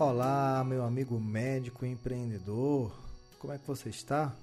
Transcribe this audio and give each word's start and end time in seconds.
Olá, 0.00 0.64
meu 0.64 0.82
amigo 0.82 1.20
médico 1.20 1.84
empreendedor, 1.84 2.90
como 3.38 3.52
é 3.52 3.58
que 3.58 3.66
você 3.66 3.90
está? 3.90 4.34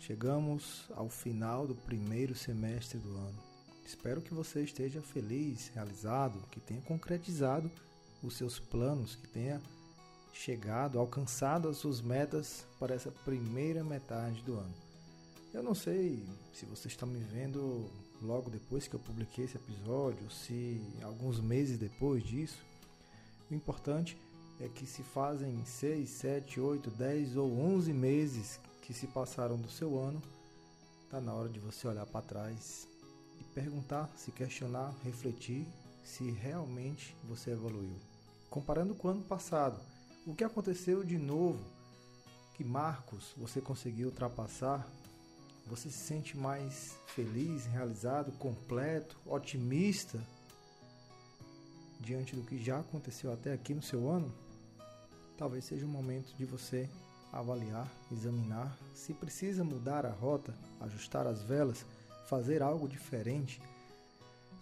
Chegamos 0.00 0.82
ao 0.96 1.08
final 1.08 1.64
do 1.64 1.76
primeiro 1.76 2.34
semestre 2.34 2.98
do 2.98 3.10
ano. 3.10 3.38
Espero 3.84 4.20
que 4.20 4.34
você 4.34 4.64
esteja 4.64 5.00
feliz, 5.00 5.68
realizado, 5.68 6.42
que 6.50 6.58
tenha 6.58 6.80
concretizado 6.80 7.70
os 8.20 8.36
seus 8.36 8.58
planos, 8.58 9.14
que 9.14 9.28
tenha 9.28 9.62
chegado, 10.32 10.98
alcançado 10.98 11.68
as 11.68 11.76
suas 11.76 12.00
metas 12.00 12.66
para 12.80 12.92
essa 12.92 13.12
primeira 13.12 13.84
metade 13.84 14.42
do 14.42 14.54
ano. 14.54 14.74
Eu 15.54 15.62
não 15.62 15.72
sei 15.76 16.26
se 16.52 16.66
você 16.66 16.88
está 16.88 17.06
me 17.06 17.20
vendo 17.20 17.88
logo 18.20 18.50
depois 18.50 18.88
que 18.88 18.96
eu 18.96 19.00
publiquei 19.00 19.44
esse 19.44 19.56
episódio, 19.56 20.28
se 20.32 20.82
alguns 21.00 21.38
meses 21.38 21.78
depois 21.78 22.24
disso. 22.24 22.58
O 23.48 23.54
importante 23.54 24.16
é 24.16 24.25
que 24.74 24.86
se 24.86 25.02
fazem 25.02 25.64
6, 25.64 26.08
7, 26.08 26.60
8, 26.60 26.90
10 26.90 27.36
ou 27.36 27.52
11 27.52 27.92
meses 27.92 28.60
que 28.82 28.94
se 28.94 29.06
passaram 29.06 29.56
do 29.56 29.70
seu 29.70 29.98
ano, 29.98 30.22
está 31.04 31.20
na 31.20 31.34
hora 31.34 31.48
de 31.48 31.60
você 31.60 31.86
olhar 31.86 32.06
para 32.06 32.22
trás 32.22 32.88
e 33.40 33.44
perguntar, 33.54 34.10
se 34.16 34.30
questionar, 34.32 34.94
refletir 35.02 35.66
se 36.02 36.30
realmente 36.30 37.14
você 37.24 37.50
evoluiu. 37.50 37.96
Comparando 38.48 38.94
com 38.94 39.08
o 39.08 39.10
ano 39.10 39.22
passado, 39.22 39.78
o 40.26 40.34
que 40.34 40.44
aconteceu 40.44 41.04
de 41.04 41.18
novo? 41.18 41.62
Que 42.54 42.64
marcos 42.64 43.34
você 43.36 43.60
conseguiu 43.60 44.08
ultrapassar? 44.08 44.88
Você 45.66 45.90
se 45.90 45.98
sente 45.98 46.36
mais 46.36 46.96
feliz, 47.08 47.66
realizado, 47.66 48.32
completo, 48.38 49.18
otimista 49.26 50.18
diante 52.00 52.36
do 52.36 52.42
que 52.42 52.62
já 52.62 52.78
aconteceu 52.78 53.32
até 53.32 53.52
aqui 53.52 53.74
no 53.74 53.82
seu 53.82 54.08
ano? 54.08 54.32
Talvez 55.36 55.64
seja 55.64 55.84
o 55.84 55.88
momento 55.88 56.34
de 56.36 56.44
você 56.44 56.88
avaliar, 57.32 57.90
examinar 58.10 58.76
se 58.94 59.12
precisa 59.12 59.62
mudar 59.62 60.06
a 60.06 60.10
rota, 60.10 60.54
ajustar 60.80 61.26
as 61.26 61.42
velas, 61.42 61.84
fazer 62.26 62.62
algo 62.62 62.88
diferente. 62.88 63.60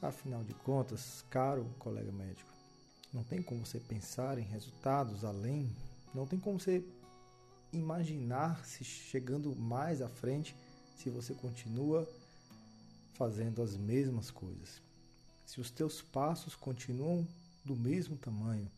Afinal 0.03 0.43
de 0.43 0.53
contas, 0.55 1.25
caro 1.31 1.65
colega 1.79 2.11
médico, 2.13 2.51
não 3.13 3.23
tem 3.23 3.41
como 3.41 3.65
você 3.65 3.79
pensar 3.79 4.39
em 4.39 4.43
resultados 4.43 5.25
além, 5.25 5.71
não 6.13 6.27
tem 6.27 6.39
como 6.39 6.59
você 6.59 6.85
imaginar 7.73 8.65
se 8.65 8.85
chegando 8.85 9.55
mais 9.55 10.03
à 10.03 10.09
frente 10.09 10.55
se 10.97 11.09
você 11.11 11.33
continua 11.35 12.09
fazendo 13.15 13.63
as 13.63 13.77
mesmas 13.77 14.31
coisas. 14.31 14.83
Se 15.47 15.61
os 15.61 15.71
teus 15.71 16.03
passos 16.03 16.55
continuam 16.57 17.27
do 17.65 17.77
mesmo 17.77 18.17
tamanho, 18.17 18.71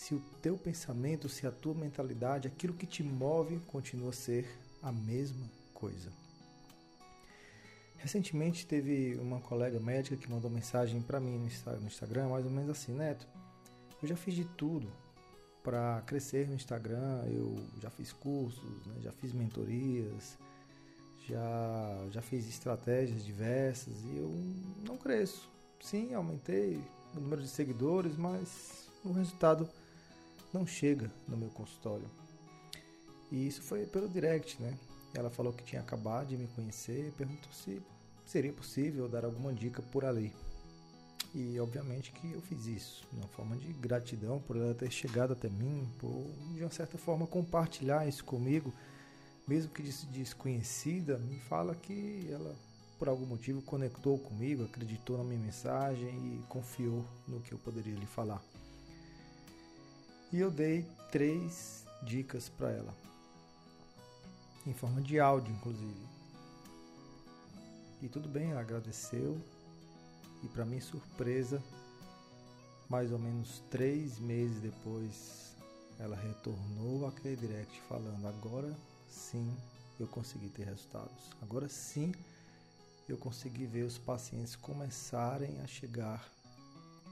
se 0.00 0.14
o 0.14 0.22
teu 0.40 0.56
pensamento, 0.56 1.28
se 1.28 1.46
a 1.46 1.50
tua 1.50 1.74
mentalidade, 1.74 2.48
aquilo 2.48 2.72
que 2.72 2.86
te 2.86 3.02
move 3.02 3.60
continua 3.66 4.08
a 4.08 4.14
ser 4.14 4.48
a 4.82 4.90
mesma 4.90 5.46
coisa. 5.74 6.10
Recentemente 7.98 8.66
teve 8.66 9.16
uma 9.16 9.40
colega 9.40 9.78
médica 9.78 10.16
que 10.16 10.30
mandou 10.30 10.50
mensagem 10.50 11.02
para 11.02 11.20
mim 11.20 11.36
no 11.36 11.86
Instagram, 11.86 12.30
mais 12.30 12.46
ou 12.46 12.50
menos 12.50 12.70
assim, 12.70 12.94
Neto, 12.94 13.28
eu 14.02 14.08
já 14.08 14.16
fiz 14.16 14.34
de 14.34 14.46
tudo 14.46 14.90
para 15.62 16.02
crescer 16.06 16.48
no 16.48 16.54
Instagram, 16.54 17.22
eu 17.26 17.62
já 17.78 17.90
fiz 17.90 18.10
cursos, 18.10 18.86
né, 18.86 19.02
já 19.02 19.12
fiz 19.12 19.34
mentorias, 19.34 20.38
já, 21.28 22.06
já 22.10 22.22
fiz 22.22 22.48
estratégias 22.48 23.22
diversas 23.22 23.92
e 24.02 24.16
eu 24.16 24.34
não 24.82 24.96
cresço. 24.96 25.50
Sim, 25.78 26.14
aumentei 26.14 26.82
o 27.14 27.20
número 27.20 27.42
de 27.42 27.48
seguidores, 27.48 28.16
mas 28.16 28.88
o 29.04 29.12
resultado 29.12 29.68
não 30.52 30.66
chega 30.66 31.10
no 31.28 31.36
meu 31.36 31.48
consultório. 31.50 32.08
E 33.30 33.46
isso 33.46 33.62
foi 33.62 33.86
pelo 33.86 34.08
direct, 34.08 34.60
né? 34.60 34.76
Ela 35.14 35.30
falou 35.30 35.52
que 35.52 35.64
tinha 35.64 35.80
acabado 35.80 36.28
de 36.28 36.36
me 36.36 36.46
conhecer 36.48 37.08
e 37.08 37.10
perguntou 37.10 37.52
se 37.52 37.82
seria 38.26 38.52
possível 38.52 39.08
dar 39.08 39.24
alguma 39.24 39.52
dica 39.52 39.82
por 39.82 40.04
ali. 40.04 40.32
E 41.34 41.58
obviamente 41.60 42.10
que 42.12 42.32
eu 42.32 42.40
fiz 42.40 42.66
isso, 42.66 43.06
uma 43.12 43.28
forma 43.28 43.56
de 43.56 43.72
gratidão 43.72 44.40
por 44.40 44.56
ela 44.56 44.74
ter 44.74 44.90
chegado 44.90 45.32
até 45.32 45.48
mim, 45.48 45.88
por 45.98 46.26
de 46.54 46.62
uma 46.62 46.70
certa 46.70 46.98
forma 46.98 47.26
compartilhar 47.26 48.08
isso 48.08 48.24
comigo, 48.24 48.72
mesmo 49.46 49.70
que 49.70 49.82
desconhecida, 49.82 51.18
me 51.18 51.38
fala 51.38 51.74
que 51.74 52.28
ela 52.30 52.54
por 52.98 53.08
algum 53.08 53.24
motivo 53.24 53.62
conectou 53.62 54.18
comigo, 54.18 54.64
acreditou 54.64 55.16
na 55.16 55.24
minha 55.24 55.40
mensagem 55.40 56.08
e 56.08 56.42
confiou 56.48 57.02
no 57.26 57.40
que 57.40 57.52
eu 57.52 57.58
poderia 57.58 57.94
lhe 57.94 58.04
falar. 58.04 58.42
E 60.32 60.38
eu 60.38 60.50
dei 60.50 60.86
três 61.10 61.84
dicas 62.04 62.48
para 62.48 62.70
ela, 62.70 62.94
em 64.64 64.72
forma 64.72 65.02
de 65.02 65.18
áudio, 65.18 65.52
inclusive. 65.52 66.06
E 68.00 68.08
tudo 68.08 68.28
bem, 68.28 68.52
ela 68.52 68.60
agradeceu. 68.60 69.40
E 70.42 70.48
para 70.48 70.64
minha 70.64 70.80
surpresa, 70.80 71.62
mais 72.88 73.10
ou 73.12 73.18
menos 73.18 73.60
três 73.70 74.18
meses 74.20 74.60
depois, 74.60 75.54
ela 75.98 76.16
retornou 76.16 77.06
aquele 77.06 77.36
direct 77.36 77.80
falando: 77.88 78.26
agora 78.26 78.72
sim 79.08 79.52
eu 79.98 80.06
consegui 80.06 80.48
ter 80.48 80.64
resultados. 80.64 81.30
Agora 81.42 81.68
sim 81.68 82.14
eu 83.08 83.18
consegui 83.18 83.66
ver 83.66 83.82
os 83.82 83.98
pacientes 83.98 84.54
começarem 84.54 85.60
a 85.60 85.66
chegar 85.66 86.24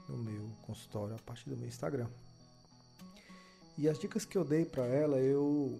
no 0.07 0.17
meu 0.17 0.49
consultório 0.61 1.15
a 1.15 1.19
partir 1.19 1.49
do 1.49 1.57
meu 1.57 1.67
Instagram. 1.67 2.07
E 3.79 3.87
as 3.87 3.97
dicas 3.97 4.25
que 4.25 4.37
eu 4.37 4.43
dei 4.43 4.65
para 4.65 4.85
ela, 4.85 5.19
eu 5.19 5.79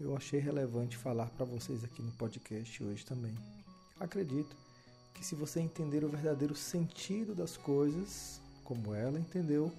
eu 0.00 0.16
achei 0.16 0.40
relevante 0.40 0.96
falar 0.96 1.26
para 1.26 1.46
vocês 1.46 1.84
aqui 1.84 2.02
no 2.02 2.10
podcast 2.10 2.82
hoje 2.82 3.06
também. 3.06 3.32
Acredito 4.00 4.56
que 5.14 5.24
se 5.24 5.36
você 5.36 5.60
entender 5.60 6.04
o 6.04 6.08
verdadeiro 6.08 6.56
sentido 6.56 7.32
das 7.32 7.56
coisas, 7.56 8.40
como 8.64 8.92
ela 8.92 9.20
entendeu, 9.20 9.72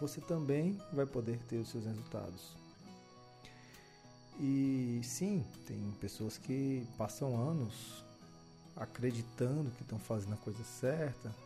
você 0.00 0.18
também 0.22 0.80
vai 0.94 1.04
poder 1.04 1.38
ter 1.46 1.58
os 1.58 1.68
seus 1.68 1.84
resultados. 1.84 2.56
E 4.40 5.02
sim, 5.04 5.44
tem 5.66 5.78
pessoas 6.00 6.38
que 6.38 6.86
passam 6.96 7.36
anos 7.36 8.02
acreditando 8.74 9.70
que 9.72 9.82
estão 9.82 9.98
fazendo 9.98 10.32
a 10.32 10.38
coisa 10.38 10.64
certa, 10.64 11.36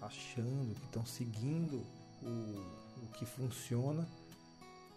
achando 0.00 0.74
que 0.74 0.86
estão 0.86 1.06
seguindo 1.06 1.86
o, 2.20 3.04
o 3.04 3.12
que 3.12 3.24
funciona 3.24 4.04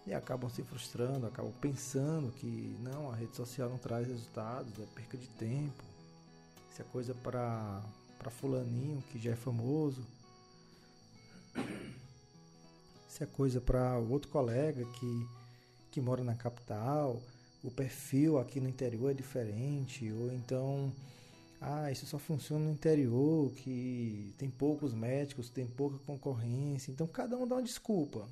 e 0.08 0.14
acabam 0.14 0.50
se 0.50 0.62
frustrando, 0.62 1.26
acabam 1.26 1.52
pensando 1.60 2.32
que 2.32 2.78
não, 2.82 3.12
a 3.12 3.16
rede 3.16 3.36
social 3.36 3.70
não 3.70 3.78
traz 3.78 4.08
resultados, 4.08 4.72
é 4.80 4.86
perca 4.94 5.18
de 5.18 5.28
tempo. 5.30 5.84
Isso 6.72 6.82
é 6.82 6.86
coisa 6.86 7.14
para 7.14 7.82
para 8.20 8.32
fulaninho 8.32 9.04
que 9.12 9.20
já 9.20 9.32
é 9.32 9.36
famoso. 9.36 10.06
Isso 13.08 13.24
é 13.24 13.28
coisa 13.28 13.62
para 13.62 13.98
outro 13.98 14.30
colega 14.30 14.84
que 14.86 15.28
que 15.92 16.02
mora 16.02 16.24
na 16.24 16.36
capital. 16.36 17.22
O 17.64 17.72
perfil 17.72 18.38
aqui 18.38 18.60
no 18.60 18.68
interior 18.70 19.10
é 19.10 19.14
diferente, 19.14 20.12
ou 20.12 20.32
então 20.34 20.92
ah, 21.62 21.90
isso 21.92 22.06
só 22.06 22.20
funciona 22.20 22.66
no 22.66 22.72
interior, 22.72 23.52
que 23.54 24.34
tem 24.38 24.50
poucos 24.52 24.94
médicos, 24.94 25.50
tem 25.50 25.66
pouca 25.66 25.98
concorrência. 26.06 26.92
Então 26.92 27.08
cada 27.08 27.38
um 27.38 27.48
dá 27.48 27.56
uma 27.56 27.64
desculpa 27.64 28.28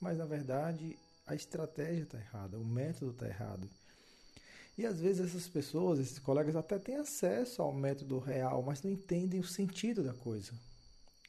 mas 0.00 0.18
na 0.18 0.24
verdade 0.24 0.96
a 1.26 1.34
estratégia 1.34 2.02
está 2.02 2.18
errada, 2.18 2.58
o 2.58 2.64
método 2.64 3.12
está 3.12 3.26
errado. 3.26 3.68
E 4.76 4.84
às 4.84 5.00
vezes 5.00 5.28
essas 5.28 5.46
pessoas, 5.46 6.00
esses 6.00 6.18
colegas 6.18 6.56
até 6.56 6.78
têm 6.78 6.96
acesso 6.96 7.62
ao 7.62 7.72
método 7.72 8.18
real, 8.18 8.62
mas 8.62 8.82
não 8.82 8.90
entendem 8.90 9.40
o 9.40 9.46
sentido 9.46 10.02
da 10.02 10.12
coisa. 10.12 10.52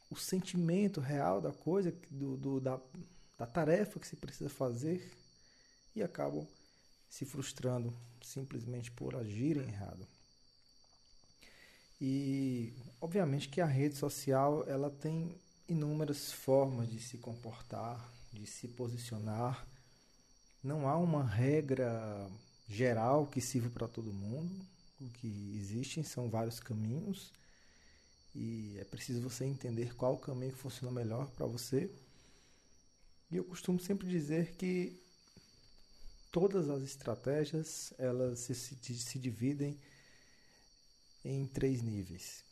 O 0.10 0.16
sentimento 0.16 1.00
real 1.00 1.40
da 1.40 1.52
coisa, 1.52 1.94
do, 2.10 2.38
do 2.38 2.60
da, 2.60 2.80
da 3.38 3.46
tarefa 3.46 4.00
que 4.00 4.08
se 4.08 4.16
precisa 4.16 4.50
fazer 4.50 5.12
e 5.96 6.02
acabam 6.02 6.46
se 7.10 7.24
frustrando 7.24 7.94
simplesmente 8.22 8.92
por 8.92 9.16
agirem 9.16 9.68
errado. 9.68 10.06
E 12.02 12.74
obviamente 13.00 13.48
que 13.48 13.62
a 13.62 13.66
rede 13.66 13.96
social 13.96 14.66
ela 14.68 14.90
tem 14.90 15.40
inúmeras 15.68 16.32
formas 16.32 16.90
de 16.90 17.00
se 17.00 17.18
comportar, 17.18 18.12
de 18.36 18.46
se 18.46 18.68
posicionar. 18.68 19.66
Não 20.64 20.88
há 20.88 20.98
uma 20.98 21.24
regra 21.24 22.30
geral 22.68 23.26
que 23.28 23.42
sirva 23.42 23.70
para 23.70 23.88
todo 23.88 24.14
mundo. 24.14 24.54
O 25.00 25.10
que 25.10 25.58
existem 25.58 26.04
são 26.04 26.30
vários 26.30 26.60
caminhos 26.60 27.32
e 28.36 28.78
é 28.80 28.84
preciso 28.84 29.22
você 29.22 29.46
entender 29.46 29.96
qual 29.96 30.18
caminho 30.18 30.52
que 30.52 30.58
funciona 30.58 30.92
melhor 30.92 31.30
para 31.32 31.46
você. 31.46 31.90
E 33.32 33.38
eu 33.38 33.44
costumo 33.46 33.80
sempre 33.80 34.08
dizer 34.08 34.56
que 34.56 35.02
todas 36.32 36.70
as 36.70 36.84
estratégias 36.84 37.94
elas 37.98 38.40
se, 38.40 38.54
se 38.54 39.20
dividem 39.20 39.80
em 41.24 41.48
três 41.48 41.82
níveis: 41.82 42.44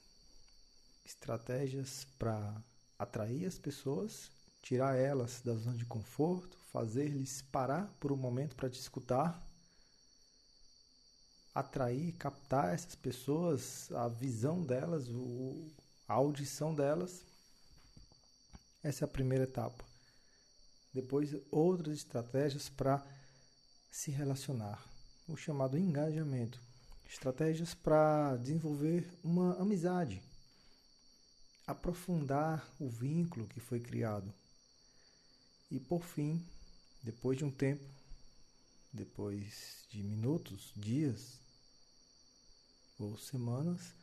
estratégias 1.05 2.07
para 2.17 2.63
atrair 2.97 3.45
as 3.45 3.59
pessoas, 3.59 4.31
tirar 4.63 4.95
elas 4.95 5.41
da 5.41 5.53
zona 5.53 5.77
de 5.77 5.85
conforto, 5.85 6.57
fazer-lhes 6.71 7.43
parar 7.43 7.93
por 7.99 8.11
um 8.11 8.17
momento 8.17 8.55
para 8.55 8.69
te 8.69 8.79
escutar, 8.79 9.45
atrair, 11.53 12.13
captar 12.13 12.73
essas 12.73 12.95
pessoas, 12.95 13.91
a 13.91 14.07
visão 14.07 14.63
delas, 14.63 15.07
o, 15.09 15.69
a 16.07 16.13
audição 16.13 16.73
delas. 16.73 17.25
Essa 18.81 19.03
é 19.03 19.05
a 19.05 19.09
primeira 19.09 19.43
etapa. 19.43 19.83
Depois, 20.93 21.35
outras 21.51 21.97
estratégias 21.97 22.69
para 22.69 23.05
se 23.91 24.11
relacionar, 24.11 24.83
o 25.27 25.35
chamado 25.35 25.77
engajamento. 25.77 26.59
Estratégias 27.07 27.73
para 27.73 28.37
desenvolver 28.37 29.07
uma 29.23 29.55
amizade, 29.61 30.23
aprofundar 31.67 32.67
o 32.79 32.89
vínculo 32.89 33.45
que 33.45 33.59
foi 33.59 33.79
criado. 33.79 34.33
E 35.71 35.79
por 35.79 36.03
fim, 36.03 36.43
depois 37.01 37.37
de 37.37 37.45
um 37.45 37.51
tempo, 37.51 37.83
depois 38.91 39.85
de 39.89 40.03
minutos, 40.03 40.71
dias 40.75 41.39
ou 42.99 43.17
semanas, 43.17 43.93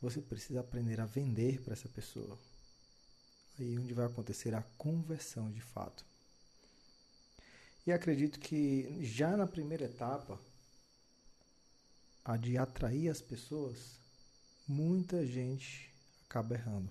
você 0.00 0.20
precisa 0.20 0.60
aprender 0.60 1.00
a 1.00 1.06
vender 1.06 1.62
para 1.62 1.72
essa 1.72 1.88
pessoa. 1.88 2.38
Aí 3.58 3.78
onde 3.78 3.94
vai 3.94 4.06
acontecer 4.06 4.54
a 4.54 4.62
conversão 4.76 5.50
de 5.50 5.60
fato. 5.60 6.04
E 7.86 7.92
acredito 7.92 8.38
que 8.40 8.98
já 9.00 9.36
na 9.36 9.46
primeira 9.46 9.84
etapa, 9.84 10.38
a 12.24 12.36
de 12.36 12.58
atrair 12.58 13.08
as 13.08 13.20
pessoas, 13.20 14.00
muita 14.66 15.24
gente 15.24 15.88
acaba 16.28 16.54
errando. 16.54 16.90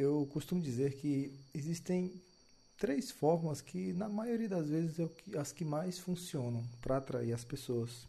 Eu 0.00 0.28
costumo 0.32 0.62
dizer 0.62 0.94
que 0.94 1.32
existem 1.52 2.12
três 2.78 3.10
formas 3.10 3.60
que, 3.60 3.92
na 3.94 4.08
maioria 4.08 4.48
das 4.48 4.68
vezes, 4.68 4.96
é 5.00 5.36
as 5.36 5.50
que 5.50 5.64
mais 5.64 5.98
funcionam 5.98 6.64
para 6.80 6.98
atrair 6.98 7.32
as 7.32 7.42
pessoas. 7.42 8.06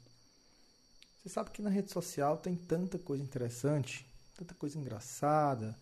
Você 1.18 1.30
sabe 1.30 1.50
que 1.50 1.64
na 1.64 1.70
rede 1.72 1.92
social 1.92 2.38
tem 2.38 2.56
tanta 2.56 3.00
coisa 3.00 3.24
interessante, 3.24 4.06
tanta 4.38 4.54
coisa 4.54 4.78
engraçada, 4.78 5.76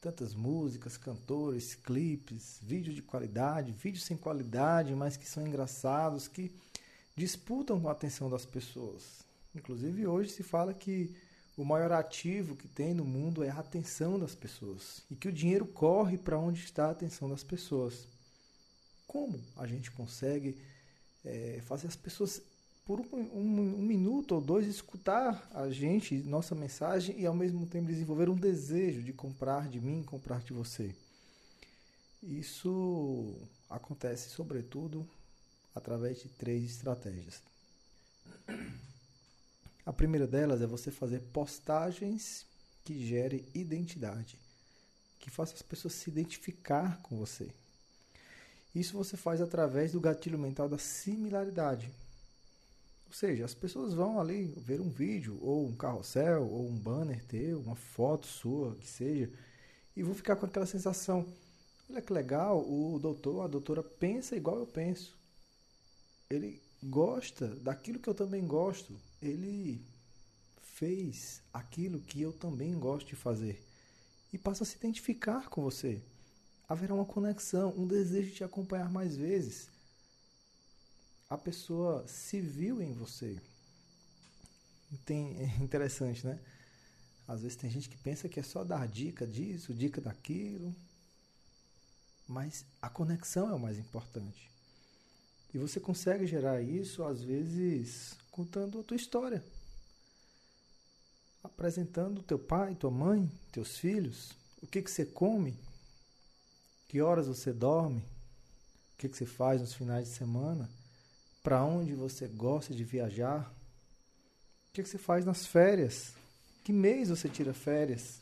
tantas 0.00 0.34
músicas, 0.34 0.96
cantores, 0.96 1.74
clipes, 1.74 2.58
vídeos 2.62 2.96
de 2.96 3.02
qualidade, 3.02 3.72
vídeos 3.72 4.04
sem 4.04 4.16
qualidade, 4.16 4.94
mas 4.94 5.18
que 5.18 5.28
são 5.28 5.46
engraçados, 5.46 6.26
que 6.26 6.50
disputam 7.14 7.78
com 7.78 7.90
a 7.90 7.92
atenção 7.92 8.30
das 8.30 8.46
pessoas. 8.46 9.22
Inclusive 9.54 10.06
hoje 10.06 10.30
se 10.30 10.42
fala 10.42 10.72
que 10.72 11.14
o 11.56 11.64
maior 11.64 11.90
ativo 11.92 12.54
que 12.54 12.68
tem 12.68 12.92
no 12.92 13.04
mundo 13.04 13.42
é 13.42 13.48
a 13.48 13.58
atenção 13.58 14.18
das 14.18 14.34
pessoas 14.34 15.02
e 15.10 15.16
que 15.16 15.28
o 15.28 15.32
dinheiro 15.32 15.64
corre 15.66 16.18
para 16.18 16.38
onde 16.38 16.62
está 16.62 16.86
a 16.86 16.90
atenção 16.90 17.30
das 17.30 17.42
pessoas. 17.42 18.06
Como 19.06 19.40
a 19.56 19.66
gente 19.66 19.90
consegue 19.90 20.58
é, 21.24 21.60
fazer 21.62 21.86
as 21.86 21.96
pessoas 21.96 22.42
por 22.84 23.00
um, 23.00 23.06
um, 23.16 23.78
um, 23.78 23.82
minuto 23.82 24.34
ou 24.34 24.40
dois 24.40 24.66
escutar 24.66 25.48
a 25.52 25.68
gente, 25.70 26.14
nossa 26.18 26.54
mensagem 26.54 27.18
e 27.18 27.26
ao 27.26 27.34
mesmo 27.34 27.66
tempo 27.66 27.88
desenvolver 27.88 28.28
um 28.28 28.36
desejo 28.36 29.02
de 29.02 29.12
comprar 29.12 29.68
de 29.68 29.80
mim, 29.80 30.04
comprar 30.04 30.40
de 30.42 30.52
você. 30.52 30.94
Isso 32.22 33.34
acontece 33.68 34.30
sobretudo 34.30 35.08
através 35.74 36.22
de 36.22 36.28
três 36.28 36.64
estratégias. 36.64 37.42
A 39.86 39.92
primeira 39.92 40.26
delas 40.26 40.60
é 40.60 40.66
você 40.66 40.90
fazer 40.90 41.20
postagens 41.32 42.44
que 42.84 43.06
gerem 43.06 43.44
identidade, 43.54 44.36
que 45.20 45.30
faça 45.30 45.54
as 45.54 45.62
pessoas 45.62 45.94
se 45.94 46.10
identificar 46.10 47.00
com 47.02 47.16
você. 47.16 47.48
Isso 48.74 48.96
você 48.96 49.16
faz 49.16 49.40
através 49.40 49.92
do 49.92 50.00
gatilho 50.00 50.38
mental 50.38 50.68
da 50.68 50.76
similaridade. 50.76 51.88
Ou 53.06 53.12
seja, 53.12 53.44
as 53.44 53.54
pessoas 53.54 53.94
vão 53.94 54.20
ali 54.20 54.52
ver 54.56 54.80
um 54.80 54.90
vídeo, 54.90 55.38
ou 55.40 55.68
um 55.68 55.76
carrossel, 55.76 56.42
ou 56.42 56.68
um 56.68 56.76
banner 56.76 57.24
teu, 57.26 57.60
uma 57.60 57.76
foto 57.76 58.26
sua, 58.26 58.74
que 58.74 58.88
seja, 58.88 59.30
e 59.96 60.02
vão 60.02 60.16
ficar 60.16 60.34
com 60.34 60.46
aquela 60.46 60.66
sensação: 60.66 61.24
olha 61.88 62.02
que 62.02 62.12
legal, 62.12 62.58
o 62.58 62.98
doutor, 63.00 63.44
a 63.44 63.46
doutora 63.46 63.84
pensa 63.84 64.34
igual 64.34 64.58
eu 64.58 64.66
penso. 64.66 65.16
Ele 66.28 66.60
gosta 66.86 67.48
daquilo 67.56 67.98
que 67.98 68.08
eu 68.08 68.14
também 68.14 68.46
gosto. 68.46 68.96
Ele 69.20 69.84
fez 70.74 71.42
aquilo 71.52 72.00
que 72.00 72.20
eu 72.20 72.32
também 72.32 72.78
gosto 72.78 73.08
de 73.08 73.16
fazer. 73.16 73.62
E 74.32 74.38
passa 74.38 74.64
a 74.64 74.66
se 74.66 74.76
identificar 74.76 75.48
com 75.48 75.62
você. 75.62 76.02
Haverá 76.68 76.94
uma 76.94 77.04
conexão, 77.04 77.74
um 77.76 77.86
desejo 77.86 78.28
de 78.28 78.36
te 78.36 78.44
acompanhar 78.44 78.90
mais 78.90 79.16
vezes 79.16 79.68
a 81.28 81.36
pessoa 81.36 82.06
se 82.06 82.40
viu 82.40 82.80
em 82.80 82.92
você. 82.92 83.40
Tem, 85.04 85.36
é 85.38 85.62
interessante, 85.62 86.24
né? 86.24 86.38
Às 87.26 87.42
vezes 87.42 87.56
tem 87.56 87.68
gente 87.68 87.88
que 87.88 87.96
pensa 87.96 88.28
que 88.28 88.38
é 88.38 88.42
só 88.42 88.62
dar 88.62 88.86
dica 88.86 89.26
disso, 89.26 89.74
dica 89.74 90.00
daquilo. 90.00 90.74
Mas 92.28 92.64
a 92.80 92.88
conexão 92.88 93.50
é 93.50 93.54
o 93.54 93.58
mais 93.58 93.78
importante. 93.78 94.50
E 95.56 95.58
você 95.58 95.80
consegue 95.80 96.26
gerar 96.26 96.60
isso, 96.60 97.02
às 97.02 97.22
vezes, 97.22 98.14
contando 98.30 98.78
a 98.78 98.82
tua 98.82 98.94
história. 98.94 99.42
Apresentando 101.42 102.22
teu 102.22 102.38
pai, 102.38 102.74
tua 102.74 102.90
mãe, 102.90 103.26
teus 103.52 103.78
filhos, 103.78 104.32
o 104.60 104.66
que, 104.66 104.82
que 104.82 104.90
você 104.90 105.06
come, 105.06 105.58
que 106.86 107.00
horas 107.00 107.26
você 107.26 107.54
dorme, 107.54 108.00
o 108.00 108.98
que, 108.98 109.08
que 109.08 109.16
você 109.16 109.24
faz 109.24 109.62
nos 109.62 109.72
finais 109.72 110.08
de 110.08 110.14
semana 110.14 110.68
para 111.42 111.64
onde 111.64 111.94
você 111.94 112.28
gosta 112.28 112.74
de 112.74 112.84
viajar? 112.84 113.50
O 114.68 114.72
que, 114.74 114.84
você 114.84 114.98
faz 114.98 115.24
nas 115.24 115.46
férias? 115.46 116.12
Que 116.64 116.70
mês 116.70 117.08
você 117.08 117.30
tira 117.30 117.54
férias? 117.54 118.20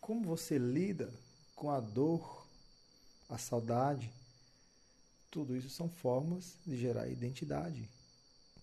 Como 0.00 0.22
você 0.22 0.58
lida 0.58 1.12
com 1.56 1.72
a 1.72 1.80
dor, 1.80 2.46
a 3.28 3.36
saudade? 3.36 4.08
Tudo 5.30 5.56
isso 5.56 5.68
são 5.68 5.88
formas 5.88 6.56
de 6.66 6.76
gerar 6.76 7.08
identidade, 7.08 7.88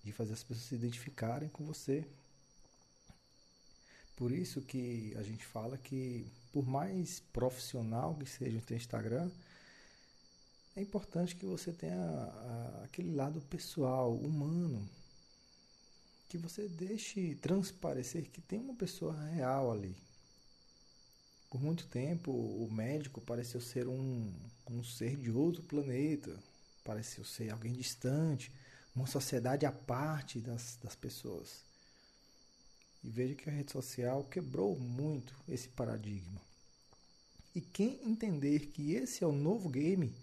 de 0.03 0.11
fazer 0.11 0.33
as 0.33 0.43
pessoas 0.43 0.67
se 0.67 0.75
identificarem 0.75 1.49
com 1.49 1.63
você. 1.63 2.05
Por 4.15 4.31
isso 4.31 4.61
que 4.61 5.13
a 5.17 5.23
gente 5.23 5.45
fala 5.45 5.77
que, 5.77 6.25
por 6.51 6.65
mais 6.65 7.19
profissional 7.33 8.15
que 8.15 8.25
seja 8.25 8.57
o 8.57 8.61
teu 8.61 8.77
Instagram, 8.77 9.29
é 10.75 10.81
importante 10.81 11.35
que 11.35 11.45
você 11.45 11.71
tenha 11.71 12.01
a, 12.01 12.83
aquele 12.85 13.13
lado 13.13 13.41
pessoal, 13.41 14.13
humano, 14.13 14.89
que 16.27 16.37
você 16.37 16.67
deixe 16.67 17.35
transparecer 17.35 18.29
que 18.29 18.41
tem 18.41 18.59
uma 18.59 18.75
pessoa 18.75 19.13
real 19.29 19.71
ali. 19.71 19.95
Por 21.49 21.61
muito 21.61 21.87
tempo, 21.87 22.31
o 22.31 22.69
médico 22.71 23.21
pareceu 23.21 23.61
ser 23.61 23.87
um, 23.87 24.33
um 24.69 24.83
ser 24.83 25.15
de 25.15 25.31
outro 25.31 25.63
planeta, 25.63 26.37
pareceu 26.85 27.25
ser 27.25 27.49
alguém 27.49 27.73
distante, 27.73 28.49
uma 28.95 29.07
sociedade 29.07 29.65
à 29.65 29.71
parte 29.71 30.39
das, 30.39 30.77
das 30.81 30.95
pessoas. 30.95 31.65
E 33.03 33.09
veja 33.09 33.35
que 33.35 33.49
a 33.49 33.53
rede 33.53 33.71
social 33.71 34.23
quebrou 34.23 34.79
muito 34.79 35.35
esse 35.49 35.67
paradigma. 35.67 36.41
E 37.53 37.59
quem 37.59 37.99
entender 38.03 38.67
que 38.67 38.93
esse 38.93 39.23
é 39.23 39.27
o 39.27 39.31
novo 39.31 39.67
game, 39.67 40.13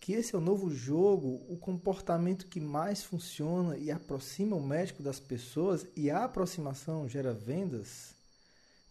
que 0.00 0.12
esse 0.12 0.34
é 0.34 0.38
o 0.38 0.40
novo 0.40 0.70
jogo, 0.70 1.44
o 1.48 1.56
comportamento 1.56 2.46
que 2.46 2.60
mais 2.60 3.02
funciona 3.02 3.76
e 3.76 3.90
aproxima 3.90 4.56
o 4.56 4.66
médico 4.66 5.02
das 5.02 5.20
pessoas, 5.20 5.86
e 5.94 6.10
a 6.10 6.24
aproximação 6.24 7.08
gera 7.08 7.34
vendas, 7.34 8.14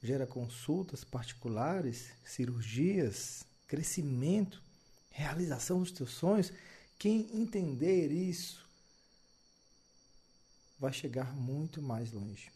gera 0.04 0.28
consultas 0.28 1.04
particulares, 1.04 2.10
cirurgias, 2.24 3.46
crescimento, 3.68 4.62
realização 5.10 5.80
dos 5.80 5.92
teus 5.92 6.12
sonhos. 6.12 6.52
Quem 6.98 7.28
entender 7.34 8.12
isso 8.12 8.68
vai 10.80 10.94
chegar 10.94 11.36
muito 11.36 11.82
mais 11.82 12.12
longe. 12.12 12.52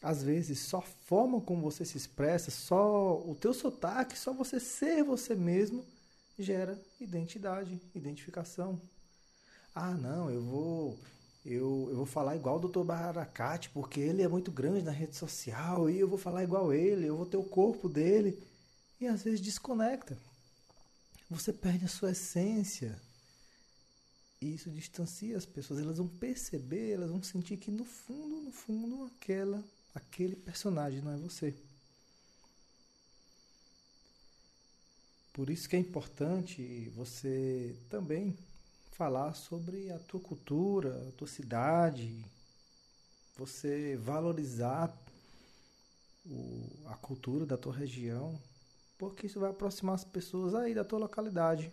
Às 0.00 0.22
vezes, 0.22 0.60
só 0.60 0.78
a 0.78 0.82
forma 0.82 1.40
como 1.40 1.62
você 1.62 1.84
se 1.84 1.96
expressa, 1.96 2.50
só 2.50 3.20
o 3.20 3.34
teu 3.34 3.52
sotaque, 3.52 4.16
só 4.16 4.32
você 4.32 4.60
ser 4.60 5.02
você 5.02 5.34
mesmo 5.34 5.84
gera 6.38 6.80
identidade, 7.00 7.80
identificação. 7.94 8.80
Ah, 9.74 9.94
não, 9.94 10.30
eu 10.30 10.42
vou 10.42 10.98
eu, 11.44 11.88
eu 11.90 11.96
vou 11.96 12.06
falar 12.06 12.36
igual 12.36 12.56
o 12.56 12.68
Dr. 12.68 12.84
Baracate, 12.84 13.70
porque 13.70 14.00
ele 14.00 14.22
é 14.22 14.28
muito 14.28 14.52
grande 14.52 14.82
na 14.82 14.90
rede 14.90 15.16
social, 15.16 15.88
e 15.88 15.98
eu 15.98 16.06
vou 16.06 16.18
falar 16.18 16.44
igual 16.44 16.72
ele, 16.72 17.06
eu 17.06 17.16
vou 17.16 17.26
ter 17.26 17.38
o 17.38 17.44
corpo 17.44 17.88
dele. 17.88 18.38
E 19.00 19.06
às 19.06 19.22
vezes 19.22 19.40
desconecta. 19.40 20.18
Você 21.30 21.52
perde 21.52 21.84
a 21.84 21.88
sua 21.88 22.12
essência. 22.12 23.00
E 24.40 24.54
isso 24.54 24.70
distancia 24.70 25.36
as 25.36 25.44
pessoas, 25.44 25.80
elas 25.80 25.98
vão 25.98 26.06
perceber, 26.06 26.92
elas 26.92 27.10
vão 27.10 27.22
sentir 27.22 27.56
que 27.56 27.70
no 27.70 27.84
fundo, 27.84 28.40
no 28.40 28.52
fundo, 28.52 29.04
aquela, 29.16 29.62
aquele 29.94 30.36
personagem 30.36 31.02
não 31.02 31.12
é 31.12 31.16
você. 31.16 31.54
Por 35.32 35.50
isso 35.50 35.68
que 35.68 35.76
é 35.76 35.78
importante 35.78 36.88
você 36.96 37.76
também 37.88 38.36
falar 38.92 39.34
sobre 39.34 39.90
a 39.92 39.98
tua 40.00 40.20
cultura, 40.20 41.08
a 41.08 41.12
tua 41.12 41.28
cidade, 41.28 42.24
você 43.36 43.96
valorizar 43.96 44.92
o, 46.26 46.68
a 46.86 46.96
cultura 46.96 47.46
da 47.46 47.56
tua 47.56 47.72
região, 47.72 48.36
porque 48.98 49.26
isso 49.26 49.38
vai 49.38 49.50
aproximar 49.50 49.94
as 49.94 50.04
pessoas 50.04 50.54
aí 50.54 50.74
da 50.74 50.84
tua 50.84 50.98
localidade 50.98 51.72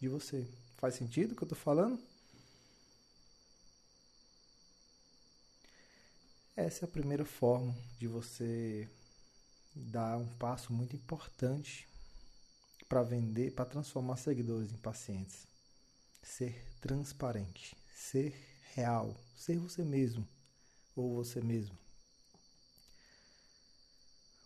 de 0.00 0.08
você. 0.08 0.46
Faz 0.76 0.96
sentido 0.96 1.32
o 1.32 1.36
que 1.36 1.44
eu 1.44 1.46
estou 1.46 1.58
falando? 1.58 1.98
Essa 6.56 6.84
é 6.84 6.88
a 6.88 6.90
primeira 6.90 7.24
forma 7.24 7.74
de 7.98 8.08
você 8.08 8.90
dar 9.74 10.18
um 10.18 10.26
passo 10.36 10.72
muito 10.72 10.96
importante 10.96 11.88
para 12.88 13.02
vender, 13.02 13.52
para 13.52 13.64
transformar 13.64 14.16
seguidores 14.16 14.72
em 14.72 14.76
pacientes. 14.76 15.46
Ser 16.22 16.66
transparente, 16.80 17.76
ser 17.94 18.34
real, 18.74 19.16
ser 19.36 19.58
você 19.58 19.84
mesmo 19.84 20.26
ou 20.96 21.14
você 21.14 21.40
mesmo. 21.40 21.78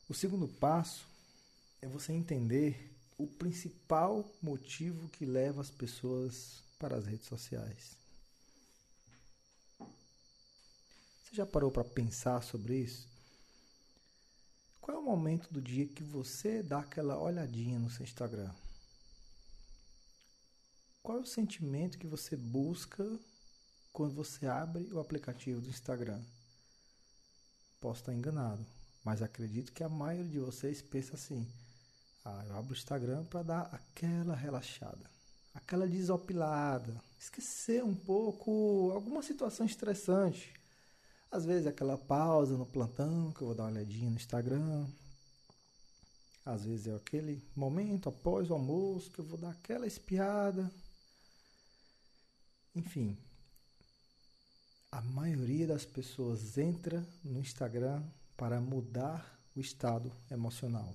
O 0.09 0.15
segundo 0.15 0.47
passo 0.47 1.14
é 1.85 1.87
você 1.87 2.15
entender 2.15 2.91
o 3.19 3.27
principal 3.27 4.25
motivo 4.41 5.07
que 5.11 5.27
leva 5.27 5.61
as 5.61 5.71
pessoas 5.71 6.63
para 6.79 6.97
as 6.97 7.05
redes 7.05 7.27
sociais. 7.27 7.99
Você 11.23 11.35
já 11.35 11.45
parou 11.45 11.71
para 11.71 11.85
pensar 11.85 12.43
sobre 12.43 12.79
isso? 12.79 13.07
Qual 14.81 14.97
é 14.97 15.01
o 15.01 15.05
momento 15.05 15.53
do 15.53 15.61
dia 15.61 15.87
que 15.87 16.03
você 16.03 16.63
dá 16.63 16.79
aquela 16.79 17.19
olhadinha 17.19 17.79
no 17.79 17.91
seu 17.91 18.03
Instagram? 18.03 18.51
Qual 21.03 21.19
é 21.19 21.21
o 21.21 21.27
sentimento 21.27 21.99
que 21.99 22.07
você 22.07 22.35
busca 22.35 23.07
quando 23.93 24.15
você 24.15 24.47
abre 24.47 24.91
o 24.91 24.99
aplicativo 24.99 25.61
do 25.61 25.69
Instagram? 25.69 26.23
Posso 27.79 28.01
estar 28.01 28.15
enganado, 28.15 28.65
mas 29.05 29.21
acredito 29.21 29.71
que 29.71 29.85
a 29.85 29.89
maioria 29.89 30.31
de 30.31 30.39
vocês 30.39 30.81
pensa 30.81 31.15
assim: 31.15 31.47
ah, 32.25 32.43
eu 32.49 32.57
abro 32.57 32.71
o 32.71 32.77
Instagram 32.77 33.23
para 33.25 33.43
dar 33.43 33.61
aquela 33.71 34.35
relaxada, 34.35 35.11
aquela 35.55 35.87
desopilada, 35.87 36.99
esquecer 37.19 37.85
um 37.85 37.95
pouco 37.95 38.91
alguma 38.95 39.23
situação 39.23 39.67
estressante. 39.67 40.55
Às 41.31 41.45
vezes 41.45 41.67
aquela 41.67 41.99
pausa 41.99 42.57
no 42.57 42.65
plantão, 42.65 43.31
que 43.33 43.43
eu 43.43 43.49
vou 43.49 43.55
dar 43.55 43.65
uma 43.65 43.73
olhadinha 43.73 44.09
no 44.09 44.17
Instagram. 44.17 44.87
Às 46.47 46.65
vezes 46.65 46.87
é 46.87 46.95
aquele 46.95 47.43
momento 47.55 48.09
após 48.09 48.49
o 48.49 48.55
almoço 48.55 49.11
que 49.11 49.19
eu 49.19 49.25
vou 49.27 49.37
dar 49.37 49.51
aquela 49.51 49.87
espiada. 49.87 50.71
Enfim, 52.75 53.19
a 54.91 55.03
maioria 55.03 55.67
das 55.67 55.85
pessoas 55.85 56.57
entra 56.57 57.07
no 57.23 57.39
Instagram 57.39 58.03
para 58.35 58.61
mudar 58.61 59.39
o 59.55 59.61
estado 59.61 60.11
emocional 60.31 60.95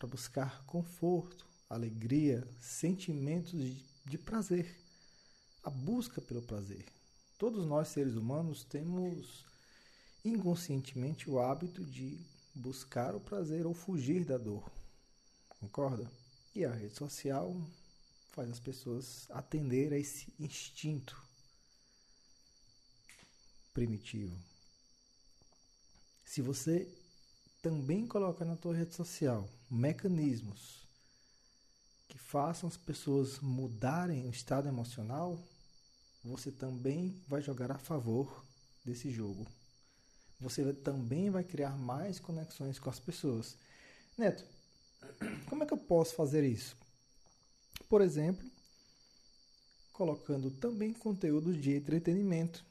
para 0.00 0.08
buscar 0.08 0.64
conforto, 0.64 1.46
alegria, 1.68 2.48
sentimentos 2.58 3.52
de, 3.52 3.84
de 4.06 4.16
prazer, 4.16 4.74
a 5.62 5.68
busca 5.68 6.22
pelo 6.22 6.40
prazer. 6.40 6.86
Todos 7.38 7.66
nós, 7.66 7.88
seres 7.88 8.14
humanos, 8.14 8.64
temos 8.64 9.44
inconscientemente 10.24 11.28
o 11.28 11.38
hábito 11.38 11.84
de 11.84 12.18
buscar 12.54 13.14
o 13.14 13.20
prazer 13.20 13.66
ou 13.66 13.74
fugir 13.74 14.24
da 14.24 14.38
dor. 14.38 14.70
Concorda? 15.60 16.10
E 16.54 16.64
a 16.64 16.72
rede 16.72 16.96
social 16.96 17.54
faz 18.32 18.48
as 18.50 18.58
pessoas 18.58 19.26
atender 19.30 19.92
a 19.92 19.98
esse 19.98 20.32
instinto 20.40 21.22
primitivo. 23.74 24.34
Se 26.24 26.40
você 26.40 26.88
também 27.60 28.06
coloca 28.06 28.46
na 28.46 28.56
tua 28.56 28.74
rede 28.74 28.94
social 28.94 29.46
mecanismos 29.70 30.86
que 32.08 32.18
façam 32.18 32.68
as 32.68 32.76
pessoas 32.76 33.38
mudarem 33.38 34.26
o 34.26 34.30
estado 34.30 34.66
emocional, 34.66 35.38
você 36.24 36.50
também 36.50 37.22
vai 37.28 37.40
jogar 37.40 37.70
a 37.70 37.78
favor 37.78 38.44
desse 38.84 39.10
jogo. 39.10 39.46
Você 40.40 40.72
também 40.72 41.30
vai 41.30 41.44
criar 41.44 41.76
mais 41.76 42.18
conexões 42.18 42.78
com 42.78 42.90
as 42.90 42.98
pessoas. 42.98 43.56
Neto, 44.18 44.44
como 45.48 45.62
é 45.62 45.66
que 45.66 45.72
eu 45.72 45.78
posso 45.78 46.14
fazer 46.14 46.44
isso? 46.44 46.76
Por 47.88 48.00
exemplo, 48.00 48.48
colocando 49.92 50.50
também 50.50 50.92
conteúdo 50.92 51.52
de 51.52 51.76
entretenimento 51.76 52.64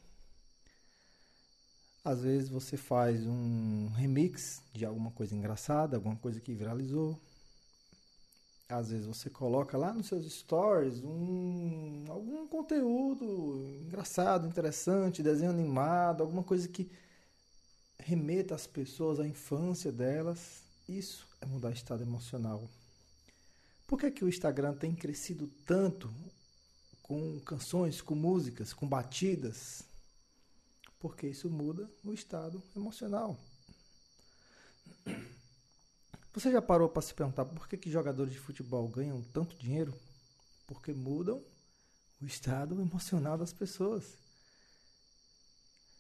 às 2.10 2.24
vezes 2.24 2.50
você 2.50 2.76
faz 2.76 3.24
um 3.28 3.88
remix 3.90 4.64
de 4.74 4.84
alguma 4.84 5.12
coisa 5.12 5.36
engraçada, 5.36 5.96
alguma 5.96 6.16
coisa 6.16 6.40
que 6.40 6.56
viralizou. 6.56 7.20
Às 8.68 8.90
vezes 8.90 9.06
você 9.06 9.30
coloca 9.30 9.78
lá 9.78 9.94
nos 9.94 10.08
seus 10.08 10.26
stories 10.32 11.04
um, 11.04 12.06
algum 12.08 12.48
conteúdo 12.48 13.64
engraçado, 13.86 14.48
interessante, 14.48 15.22
desenho 15.22 15.52
animado, 15.52 16.22
alguma 16.22 16.44
coisa 16.44 16.68
que 16.68 16.90
remeta 18.00 18.56
as 18.56 18.66
pessoas 18.66 19.20
à 19.20 19.28
infância 19.28 19.92
delas. 19.92 20.64
Isso 20.88 21.28
é 21.40 21.46
mudar 21.46 21.72
estado 21.72 22.02
emocional. 22.02 22.68
Por 23.86 24.00
que, 24.00 24.10
que 24.10 24.26
o 24.26 24.30
Instagram 24.30 24.74
tem 24.74 24.96
crescido 24.96 25.48
tanto 25.64 26.12
com 27.04 27.40
canções, 27.42 28.02
com 28.02 28.16
músicas, 28.16 28.74
com 28.74 28.88
batidas? 28.88 29.89
Porque 31.00 31.28
isso 31.28 31.50
muda 31.50 31.90
o 32.04 32.14
estado 32.14 32.62
emocional. 32.76 33.38
Você 36.34 36.52
já 36.52 36.62
parou 36.62 36.88
para 36.88 37.02
se 37.02 37.14
perguntar 37.14 37.46
por 37.46 37.68
que, 37.68 37.78
que 37.78 37.90
jogadores 37.90 38.34
de 38.34 38.40
futebol 38.40 38.88
ganham 38.88 39.22
tanto 39.34 39.58
dinheiro? 39.58 39.94
Porque 40.68 40.94
mudam 40.94 41.44
o 42.22 42.26
estado 42.26 42.80
emocional 42.80 43.38
das 43.38 43.52
pessoas. 43.52 44.18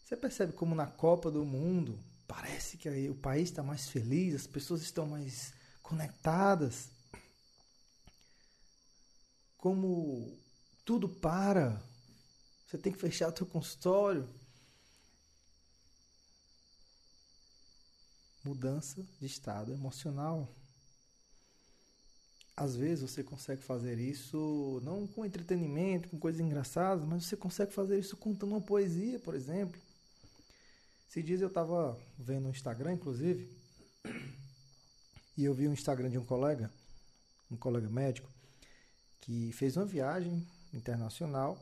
Você 0.05 0.15
percebe 0.15 0.53
como 0.53 0.75
na 0.75 0.87
Copa 0.87 1.31
do 1.31 1.45
Mundo 1.45 1.99
parece 2.27 2.77
que 2.77 3.09
o 3.09 3.15
país 3.15 3.49
está 3.49 3.63
mais 3.63 3.89
feliz, 3.89 4.35
as 4.35 4.47
pessoas 4.47 4.81
estão 4.81 5.05
mais 5.07 5.53
conectadas. 5.81 6.89
Como 9.57 10.37
tudo 10.85 11.09
para. 11.09 11.81
Você 12.67 12.77
tem 12.77 12.93
que 12.93 12.99
fechar 12.99 13.33
o 13.33 13.37
seu 13.37 13.45
consultório. 13.45 14.29
Mudança 18.49 19.05
de 19.19 19.27
estado 19.27 19.71
emocional. 19.71 20.49
Às 22.57 22.75
vezes 22.75 23.09
você 23.09 23.23
consegue 23.23 23.61
fazer 23.61 23.99
isso 23.99 24.81
não 24.83 25.05
com 25.07 25.23
entretenimento, 25.23 26.09
com 26.09 26.17
coisas 26.17 26.41
engraçadas, 26.41 27.05
mas 27.05 27.25
você 27.25 27.37
consegue 27.37 27.71
fazer 27.71 27.99
isso 27.99 28.17
contando 28.17 28.51
uma 28.51 28.61
poesia, 28.61 29.19
por 29.19 29.35
exemplo. 29.35 29.79
Esses 31.07 31.23
dias 31.23 31.41
eu 31.41 31.47
estava 31.47 31.97
vendo 32.17 32.43
no 32.43 32.49
Instagram, 32.49 32.93
inclusive, 32.93 33.47
e 35.37 35.45
eu 35.45 35.53
vi 35.53 35.67
um 35.67 35.73
Instagram 35.73 36.09
de 36.09 36.17
um 36.17 36.25
colega, 36.25 36.71
um 37.51 37.55
colega 37.55 37.87
médico, 37.87 38.29
que 39.21 39.51
fez 39.53 39.77
uma 39.77 39.85
viagem 39.85 40.45
internacional 40.73 41.57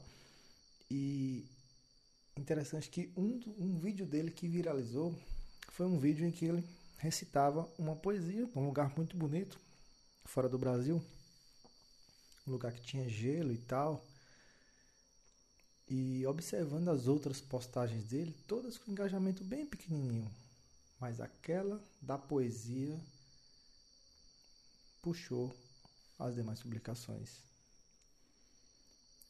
e 0.90 1.46
interessante 2.38 2.90
que 2.90 3.12
um, 3.16 3.40
um 3.60 3.78
vídeo 3.78 4.06
dele 4.06 4.32
que 4.32 4.48
viralizou 4.48 5.14
foi 5.78 5.86
um 5.86 6.00
vídeo 6.00 6.26
em 6.26 6.32
que 6.32 6.46
ele 6.46 6.64
recitava 6.98 7.70
uma 7.78 7.96
poesia 7.96 8.50
num 8.56 8.66
lugar 8.66 8.94
muito 8.96 9.16
bonito, 9.16 9.60
fora 10.26 10.50
do 10.50 10.58
Brasil, 10.58 11.04
um 12.48 12.52
lugar 12.52 12.74
que 12.74 12.82
tinha 12.82 13.08
gelo 13.08 13.54
e 13.54 13.58
tal. 13.58 14.04
E 15.90 16.26
observando 16.26 16.90
as 16.90 17.08
outras 17.08 17.40
postagens 17.40 18.04
dele, 18.04 18.36
todas 18.48 18.78
com 18.78 18.92
engajamento 18.92 19.44
bem 19.44 19.66
pequenininho, 19.66 20.30
mas 21.00 21.22
aquela 21.22 21.82
da 22.02 22.18
poesia 22.18 23.00
puxou 25.02 25.56
as 26.20 26.36
demais 26.36 26.62
publicações. 26.62 27.38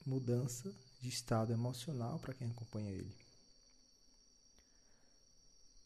Mudança 0.06 0.74
de 1.00 1.10
estado 1.10 1.54
emocional 1.54 2.18
para 2.18 2.34
quem 2.34 2.50
acompanha 2.50 2.90
ele. 2.90 3.27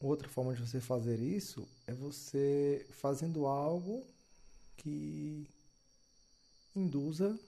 Outra 0.02 0.28
forma 0.28 0.56
de 0.56 0.62
você 0.62 0.82
fazer 0.82 1.20
isso 1.20 1.68
é 1.86 1.94
você 1.94 2.88
fazendo 2.90 3.46
algo 3.46 4.04
que 4.76 5.48
induza 6.76 7.40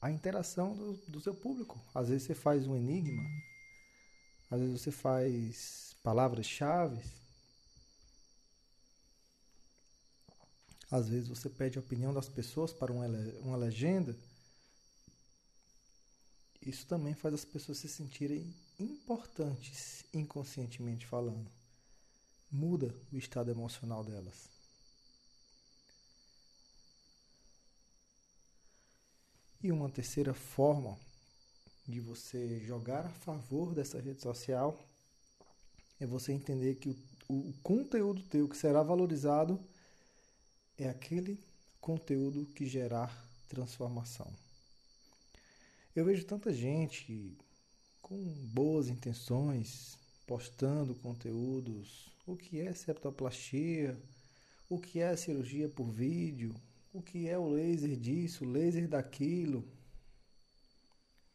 a 0.00 0.10
interação 0.10 0.74
do, 0.74 0.94
do 1.06 1.20
seu 1.20 1.32
público. 1.32 1.80
Às 1.94 2.08
vezes 2.08 2.24
você 2.24 2.34
faz 2.34 2.66
um 2.66 2.74
enigma, 2.74 3.22
às 4.50 4.60
vezes 4.60 4.80
você 4.80 4.90
faz 4.90 5.94
palavras-chave, 6.02 7.00
às 10.90 11.08
vezes 11.08 11.28
você 11.28 11.48
pede 11.48 11.78
a 11.78 11.80
opinião 11.80 12.12
das 12.12 12.28
pessoas 12.28 12.72
para 12.72 12.92
uma, 12.92 13.06
uma 13.40 13.56
legenda, 13.56 14.16
isso 16.60 16.86
também 16.86 17.14
faz 17.14 17.34
as 17.34 17.44
pessoas 17.44 17.78
se 17.78 17.88
sentirem 17.88 18.52
importantes, 18.80 20.04
inconscientemente 20.12 21.06
falando. 21.06 21.63
Muda 22.54 22.94
o 23.12 23.16
estado 23.16 23.50
emocional 23.50 24.04
delas. 24.04 24.48
E 29.60 29.72
uma 29.72 29.90
terceira 29.90 30.32
forma 30.32 30.96
de 31.84 31.98
você 31.98 32.60
jogar 32.60 33.06
a 33.06 33.10
favor 33.10 33.74
dessa 33.74 34.00
rede 34.00 34.22
social 34.22 34.78
é 35.98 36.06
você 36.06 36.32
entender 36.32 36.76
que 36.76 36.90
o, 36.90 36.96
o 37.28 37.52
conteúdo 37.60 38.22
teu 38.22 38.48
que 38.48 38.56
será 38.56 38.84
valorizado 38.84 39.58
é 40.78 40.88
aquele 40.88 41.42
conteúdo 41.80 42.46
que 42.54 42.66
gerar 42.66 43.12
transformação. 43.48 44.32
Eu 45.96 46.04
vejo 46.04 46.24
tanta 46.24 46.54
gente 46.54 47.36
com 48.00 48.16
boas 48.52 48.86
intenções 48.86 49.98
postando 50.24 50.94
conteúdos, 50.94 52.13
o 52.26 52.36
que 52.36 52.60
é 52.60 52.72
septoplastia, 52.72 54.00
o 54.68 54.78
que 54.78 55.00
é 55.00 55.14
cirurgia 55.16 55.68
por 55.68 55.90
vídeo, 55.90 56.54
o 56.92 57.02
que 57.02 57.28
é 57.28 57.38
o 57.38 57.48
laser 57.48 57.96
disso, 57.96 58.44
o 58.44 58.48
laser 58.48 58.88
daquilo. 58.88 59.64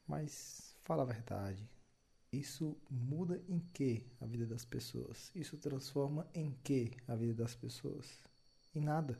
Mas 0.07 0.75
fala 0.81 1.03
a 1.03 1.05
verdade. 1.05 1.69
Isso 2.31 2.77
muda 2.89 3.41
em 3.47 3.59
que 3.59 4.05
a 4.21 4.25
vida 4.25 4.45
das 4.45 4.63
pessoas? 4.63 5.31
Isso 5.35 5.57
transforma 5.57 6.27
em 6.33 6.51
que 6.63 6.91
a 7.07 7.15
vida 7.15 7.33
das 7.33 7.55
pessoas? 7.55 8.05
Em 8.73 8.81
nada. 8.81 9.19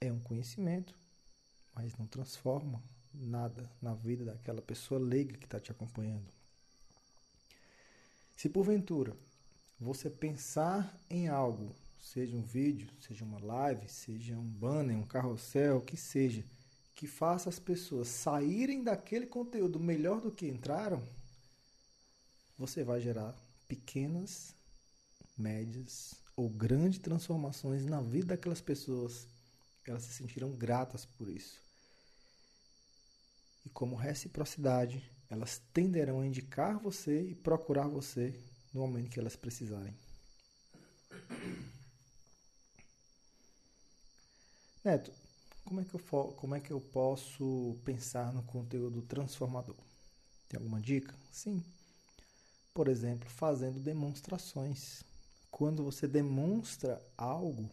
É 0.00 0.12
um 0.12 0.20
conhecimento, 0.20 0.98
mas 1.74 1.96
não 1.96 2.06
transforma 2.06 2.82
nada 3.12 3.70
na 3.80 3.94
vida 3.94 4.24
daquela 4.24 4.62
pessoa 4.62 5.00
leiga 5.00 5.36
que 5.36 5.44
está 5.44 5.60
te 5.60 5.70
acompanhando. 5.70 6.32
Se 8.36 8.48
porventura 8.48 9.16
você 9.82 10.08
pensar 10.08 10.96
em 11.10 11.28
algo 11.28 11.74
seja 11.98 12.36
um 12.36 12.42
vídeo, 12.42 12.88
seja 13.00 13.24
uma 13.24 13.38
live, 13.38 13.88
seja 13.88 14.36
um 14.36 14.48
banner, 14.48 14.96
um 14.96 15.06
carrossel, 15.06 15.78
o 15.78 15.82
que 15.82 15.96
seja, 15.96 16.44
que 16.94 17.06
faça 17.06 17.48
as 17.48 17.58
pessoas 17.58 18.08
saírem 18.08 18.82
daquele 18.82 19.26
conteúdo 19.26 19.80
melhor 19.80 20.20
do 20.20 20.30
que 20.30 20.46
entraram, 20.46 21.02
você 22.58 22.84
vai 22.84 23.00
gerar 23.00 23.34
pequenas, 23.66 24.54
médias 25.36 26.14
ou 26.36 26.48
grandes 26.48 26.98
transformações 26.98 27.84
na 27.84 28.00
vida 28.00 28.28
daquelas 28.36 28.60
pessoas. 28.60 29.26
Elas 29.84 30.02
se 30.02 30.12
sentirão 30.12 30.52
gratas 30.52 31.04
por 31.04 31.28
isso. 31.28 31.60
E 33.64 33.70
como 33.70 33.96
reciprocidade, 33.96 35.02
elas 35.28 35.60
tenderão 35.72 36.20
a 36.20 36.26
indicar 36.26 36.78
você 36.78 37.20
e 37.22 37.34
procurar 37.34 37.88
você 37.88 38.34
no 38.72 38.80
momento 38.80 39.10
que 39.10 39.20
elas 39.20 39.36
precisarem. 39.36 39.94
Neto, 44.84 45.12
como 45.64 45.80
é 45.80 45.84
que 45.84 45.94
eu, 45.94 46.00
como 46.34 46.54
é 46.54 46.60
que 46.60 46.72
eu 46.72 46.80
posso 46.80 47.76
pensar 47.84 48.32
no 48.32 48.42
conteúdo 48.42 49.02
transformador? 49.02 49.76
Tem 50.48 50.58
alguma 50.58 50.80
dica? 50.80 51.14
Sim. 51.30 51.62
Por 52.74 52.88
exemplo, 52.88 53.28
fazendo 53.28 53.78
demonstrações. 53.78 55.02
Quando 55.50 55.84
você 55.84 56.08
demonstra 56.08 57.00
algo, 57.16 57.70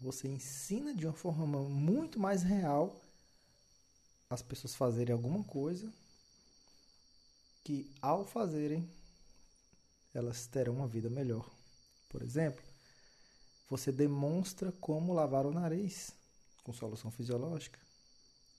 você 0.00 0.28
ensina 0.28 0.94
de 0.94 1.06
uma 1.06 1.12
forma 1.12 1.60
muito 1.62 2.18
mais 2.18 2.42
real 2.42 2.96
as 4.30 4.40
pessoas 4.42 4.74
fazerem 4.76 5.12
alguma 5.12 5.42
coisa 5.42 5.92
que 7.64 7.90
ao 8.00 8.24
fazerem 8.24 8.88
elas 10.14 10.46
terão 10.46 10.74
uma 10.74 10.88
vida 10.88 11.08
melhor. 11.08 11.48
Por 12.08 12.22
exemplo, 12.22 12.62
você 13.68 13.92
demonstra 13.92 14.72
como 14.72 15.12
lavar 15.12 15.46
o 15.46 15.52
nariz 15.52 16.12
com 16.64 16.72
solução 16.72 17.10
fisiológica. 17.10 17.78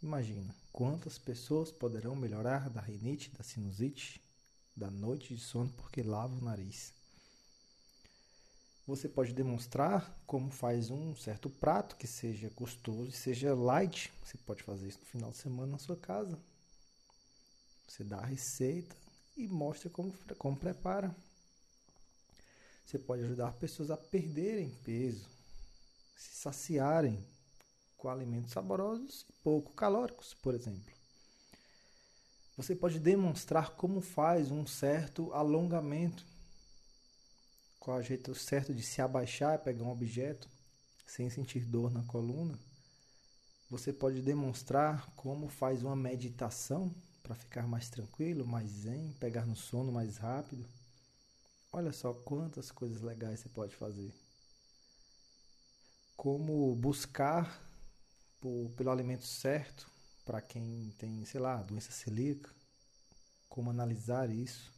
Imagina 0.01 0.55
quantas 0.71 1.17
pessoas 1.17 1.71
poderão 1.71 2.15
melhorar 2.15 2.69
da 2.69 2.81
rinite, 2.81 3.29
da 3.31 3.43
sinusite, 3.43 4.21
da 4.75 4.89
noite 4.89 5.35
de 5.35 5.41
sono 5.41 5.69
porque 5.77 6.01
lavam 6.01 6.37
o 6.39 6.43
nariz. 6.43 6.93
Você 8.87 9.07
pode 9.07 9.31
demonstrar 9.31 10.11
como 10.25 10.49
faz 10.49 10.89
um 10.89 11.15
certo 11.15 11.49
prato 11.49 11.95
que 11.95 12.07
seja 12.07 12.49
gostoso 12.55 13.09
e 13.09 13.13
seja 13.13 13.53
light. 13.53 14.11
Você 14.23 14.37
pode 14.39 14.63
fazer 14.63 14.87
isso 14.87 14.99
no 14.99 15.05
final 15.05 15.31
de 15.31 15.37
semana 15.37 15.73
na 15.73 15.77
sua 15.77 15.95
casa. 15.95 16.37
Você 17.87 18.03
dá 18.03 18.17
a 18.17 18.25
receita 18.25 18.95
e 19.37 19.47
mostra 19.47 19.89
como, 19.89 20.13
como 20.37 20.57
prepara. 20.57 21.15
Você 22.91 22.99
pode 22.99 23.23
ajudar 23.23 23.53
pessoas 23.53 23.89
a 23.89 23.95
perderem 23.95 24.69
peso, 24.83 25.25
se 26.17 26.35
saciarem 26.35 27.25
com 27.95 28.09
alimentos 28.09 28.51
saborosos 28.51 29.25
e 29.29 29.33
pouco 29.41 29.71
calóricos, 29.71 30.33
por 30.33 30.53
exemplo. 30.53 30.91
Você 32.57 32.75
pode 32.75 32.99
demonstrar 32.99 33.77
como 33.77 34.01
faz 34.01 34.51
um 34.51 34.67
certo 34.67 35.31
alongamento, 35.31 36.25
qual 37.79 37.95
é 37.95 38.01
o 38.01 38.03
jeito 38.03 38.35
certo 38.35 38.73
de 38.73 38.83
se 38.83 39.01
abaixar 39.01 39.55
e 39.55 39.63
pegar 39.63 39.85
um 39.85 39.91
objeto 39.91 40.49
sem 41.07 41.29
sentir 41.29 41.63
dor 41.63 41.89
na 41.93 42.03
coluna. 42.03 42.59
Você 43.69 43.93
pode 43.93 44.21
demonstrar 44.21 45.09
como 45.15 45.47
faz 45.47 45.81
uma 45.81 45.95
meditação 45.95 46.93
para 47.23 47.35
ficar 47.35 47.65
mais 47.65 47.89
tranquilo, 47.89 48.45
mais 48.45 48.69
zen, 48.69 49.15
pegar 49.17 49.45
no 49.45 49.55
sono 49.55 49.93
mais 49.93 50.17
rápido. 50.17 50.67
Olha 51.73 51.93
só 51.93 52.13
quantas 52.13 52.69
coisas 52.69 53.01
legais 53.01 53.39
você 53.39 53.47
pode 53.49 53.73
fazer. 53.75 54.13
Como 56.17 56.75
buscar 56.75 57.61
por, 58.41 58.69
pelo 58.75 58.91
alimento 58.91 59.25
certo 59.25 59.89
para 60.25 60.41
quem 60.41 60.93
tem, 60.97 61.23
sei 61.23 61.39
lá, 61.39 61.61
doença 61.61 61.91
celíaca. 61.91 62.49
Como 63.47 63.69
analisar 63.69 64.29
isso. 64.29 64.73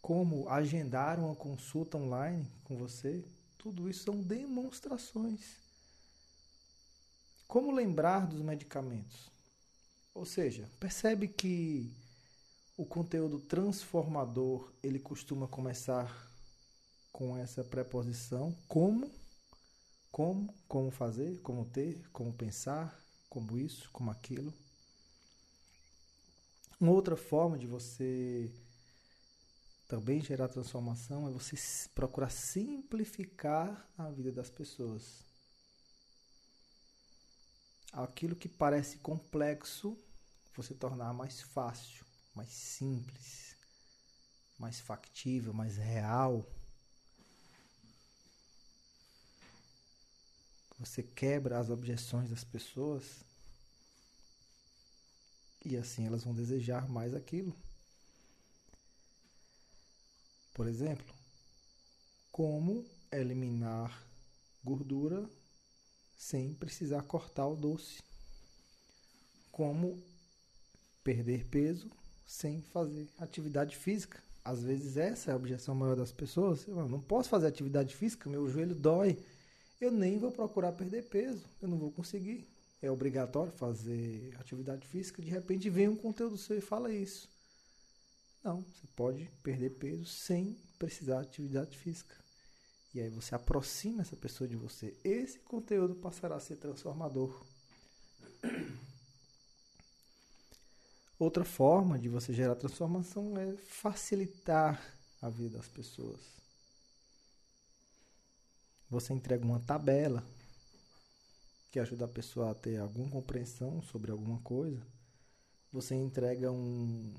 Como 0.00 0.48
agendar 0.48 1.18
uma 1.18 1.34
consulta 1.34 1.98
online 1.98 2.48
com 2.62 2.76
você. 2.76 3.24
Tudo 3.58 3.90
isso 3.90 4.04
são 4.04 4.22
demonstrações. 4.22 5.56
Como 7.48 7.72
lembrar 7.72 8.28
dos 8.28 8.40
medicamentos? 8.40 9.28
Ou 10.14 10.24
seja, 10.24 10.70
percebe 10.78 11.26
que 11.26 11.92
o 12.80 12.86
conteúdo 12.86 13.38
transformador, 13.38 14.72
ele 14.82 14.98
costuma 14.98 15.46
começar 15.46 16.32
com 17.12 17.36
essa 17.36 17.62
preposição 17.62 18.56
como, 18.66 19.12
como, 20.10 20.50
como 20.66 20.90
fazer, 20.90 21.42
como 21.42 21.66
ter, 21.66 22.08
como 22.10 22.32
pensar, 22.32 22.98
como 23.28 23.58
isso, 23.58 23.90
como 23.92 24.10
aquilo. 24.10 24.50
Uma 26.80 26.92
outra 26.92 27.18
forma 27.18 27.58
de 27.58 27.66
você 27.66 28.50
também 29.86 30.22
gerar 30.22 30.48
transformação 30.48 31.28
é 31.28 31.30
você 31.30 31.56
procurar 31.94 32.30
simplificar 32.30 33.86
a 33.98 34.08
vida 34.08 34.32
das 34.32 34.48
pessoas. 34.48 35.22
Aquilo 37.92 38.34
que 38.34 38.48
parece 38.48 38.96
complexo, 39.00 39.98
você 40.56 40.72
tornar 40.72 41.12
mais 41.12 41.42
fácil 41.42 42.08
mais 42.34 42.48
simples, 42.48 43.56
mais 44.58 44.80
factível, 44.80 45.52
mais 45.52 45.76
real. 45.76 46.46
Você 50.78 51.02
quebra 51.02 51.58
as 51.58 51.68
objeções 51.68 52.30
das 52.30 52.42
pessoas 52.42 53.22
e 55.64 55.76
assim 55.76 56.06
elas 56.06 56.24
vão 56.24 56.34
desejar 56.34 56.88
mais 56.88 57.14
aquilo. 57.14 57.54
Por 60.54 60.66
exemplo, 60.66 61.14
como 62.32 62.84
eliminar 63.12 64.06
gordura 64.62 65.28
sem 66.16 66.54
precisar 66.54 67.02
cortar 67.02 67.46
o 67.46 67.56
doce. 67.56 68.02
Como 69.50 70.02
perder 71.02 71.46
peso 71.46 71.90
sem 72.30 72.62
fazer 72.62 73.08
atividade 73.18 73.76
física. 73.76 74.22
Às 74.44 74.62
vezes 74.62 74.96
essa 74.96 75.30
é 75.30 75.34
a 75.34 75.36
objeção 75.36 75.74
maior 75.74 75.96
das 75.96 76.12
pessoas. 76.12 76.64
Eu 76.66 76.88
não 76.88 77.00
posso 77.00 77.28
fazer 77.28 77.48
atividade 77.48 77.94
física, 77.96 78.30
meu 78.30 78.48
joelho 78.48 78.74
dói. 78.74 79.18
Eu 79.80 79.90
nem 79.90 80.16
vou 80.16 80.30
procurar 80.30 80.70
perder 80.72 81.02
peso, 81.08 81.44
eu 81.60 81.66
não 81.66 81.76
vou 81.76 81.90
conseguir. 81.90 82.46
É 82.80 82.88
obrigatório 82.88 83.50
fazer 83.50 84.32
atividade 84.38 84.86
física. 84.86 85.20
De 85.20 85.28
repente 85.28 85.68
vem 85.68 85.88
um 85.88 85.96
conteúdo 85.96 86.38
seu 86.38 86.56
e 86.56 86.60
fala 86.60 86.92
isso. 86.92 87.28
Não, 88.44 88.62
você 88.62 88.86
pode 88.94 89.28
perder 89.42 89.70
peso 89.70 90.04
sem 90.04 90.56
precisar 90.78 91.22
de 91.22 91.28
atividade 91.28 91.76
física. 91.76 92.14
E 92.94 93.00
aí 93.00 93.08
você 93.08 93.34
aproxima 93.34 94.02
essa 94.02 94.14
pessoa 94.14 94.46
de 94.46 94.54
você. 94.54 94.94
Esse 95.02 95.40
conteúdo 95.40 95.96
passará 95.96 96.36
a 96.36 96.40
ser 96.40 96.56
transformador. 96.56 97.44
Outra 101.20 101.44
forma 101.44 101.98
de 101.98 102.08
você 102.08 102.32
gerar 102.32 102.54
transformação 102.54 103.36
é 103.36 103.54
facilitar 103.54 104.82
a 105.20 105.28
vida 105.28 105.58
das 105.58 105.68
pessoas. 105.68 106.18
Você 108.88 109.12
entrega 109.12 109.44
uma 109.44 109.60
tabela 109.60 110.24
que 111.70 111.78
ajuda 111.78 112.06
a 112.06 112.08
pessoa 112.08 112.50
a 112.50 112.54
ter 112.54 112.78
alguma 112.78 113.10
compreensão 113.10 113.82
sobre 113.82 114.10
alguma 114.10 114.40
coisa. 114.40 114.80
Você 115.70 115.94
entrega 115.94 116.50
um, 116.50 117.12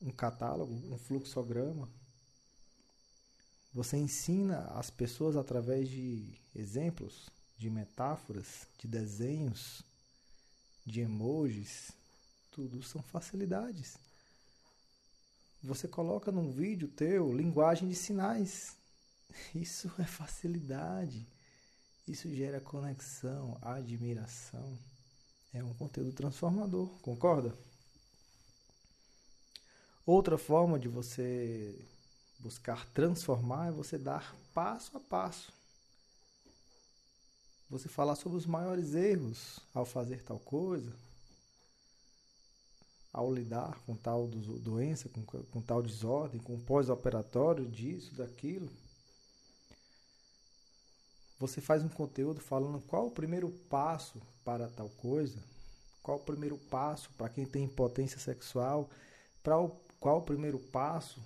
um 0.00 0.12
catálogo, 0.12 0.72
um 0.72 0.96
fluxograma. 0.96 1.88
Você 3.74 3.96
ensina 3.96 4.68
as 4.68 4.88
pessoas 4.88 5.34
através 5.34 5.88
de 5.88 6.32
exemplos, 6.54 7.28
de 7.58 7.68
metáforas, 7.68 8.68
de 8.78 8.86
desenhos, 8.86 9.82
de 10.86 11.00
emojis. 11.00 11.90
Tudo 12.52 12.82
são 12.82 13.02
facilidades. 13.02 13.98
Você 15.62 15.88
coloca 15.88 16.30
num 16.30 16.50
vídeo 16.50 16.86
teu 16.86 17.32
linguagem 17.32 17.88
de 17.88 17.94
sinais. 17.94 18.76
Isso 19.54 19.90
é 19.98 20.04
facilidade. 20.04 21.26
Isso 22.06 22.32
gera 22.34 22.60
conexão, 22.60 23.56
admiração. 23.60 24.78
É 25.54 25.62
um 25.62 25.72
conteúdo 25.74 26.12
transformador, 26.12 26.88
concorda? 27.00 27.54
Outra 30.04 30.36
forma 30.36 30.78
de 30.78 30.88
você 30.88 31.78
buscar 32.38 32.84
transformar 32.86 33.68
é 33.68 33.70
você 33.70 33.96
dar 33.96 34.34
passo 34.52 34.96
a 34.96 35.00
passo. 35.00 35.52
Você 37.70 37.88
falar 37.88 38.16
sobre 38.16 38.36
os 38.36 38.46
maiores 38.46 38.94
erros 38.94 39.60
ao 39.72 39.86
fazer 39.86 40.22
tal 40.22 40.38
coisa, 40.38 40.92
ao 43.12 43.32
lidar 43.32 43.78
com 43.84 43.94
tal 43.94 44.26
doença, 44.26 45.08
com, 45.08 45.22
com 45.22 45.60
tal 45.60 45.82
desordem, 45.82 46.40
com 46.40 46.58
pós-operatório 46.58 47.66
disso, 47.66 48.14
daquilo. 48.14 48.70
Você 51.38 51.60
faz 51.60 51.82
um 51.82 51.88
conteúdo 51.88 52.40
falando 52.40 52.80
qual 52.80 53.08
o 53.08 53.10
primeiro 53.10 53.50
passo 53.68 54.22
para 54.44 54.68
tal 54.68 54.88
coisa, 54.88 55.38
qual 56.02 56.16
o 56.18 56.24
primeiro 56.24 56.56
passo 56.56 57.10
para 57.18 57.28
quem 57.28 57.44
tem 57.44 57.64
impotência 57.64 58.18
sexual, 58.18 58.88
para 59.42 59.58
o 59.58 59.68
qual 60.02 60.18
o 60.18 60.22
primeiro 60.22 60.58
passo 60.58 61.22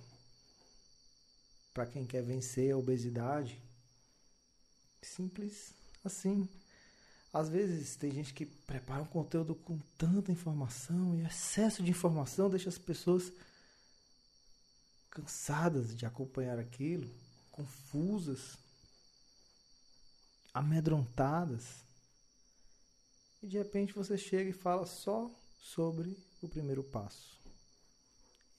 para 1.73 1.87
quem 1.87 2.05
quer 2.05 2.21
vencer 2.21 2.71
a 2.71 2.77
obesidade? 2.77 3.59
Simples 5.01 5.73
assim. 6.03 6.47
Às 7.33 7.49
vezes 7.49 7.95
tem 7.95 8.11
gente 8.11 8.33
que 8.33 8.45
prepara 8.45 9.03
um 9.03 9.07
conteúdo 9.07 9.53
com 9.53 9.77
tanta 9.97 10.31
informação 10.31 11.15
e 11.15 11.25
excesso 11.25 11.83
de 11.83 11.91
informação 11.91 12.49
deixa 12.49 12.69
as 12.69 12.77
pessoas 12.77 13.31
cansadas 15.09 15.95
de 15.95 16.05
acompanhar 16.05 16.57
aquilo, 16.57 17.09
confusas, 17.51 18.57
amedrontadas. 20.53 21.83
E 23.41 23.47
de 23.47 23.57
repente 23.57 23.93
você 23.93 24.17
chega 24.17 24.49
e 24.49 24.53
fala 24.53 24.85
só 24.85 25.29
sobre 25.59 26.17
o 26.41 26.47
primeiro 26.47 26.83
passo. 26.83 27.37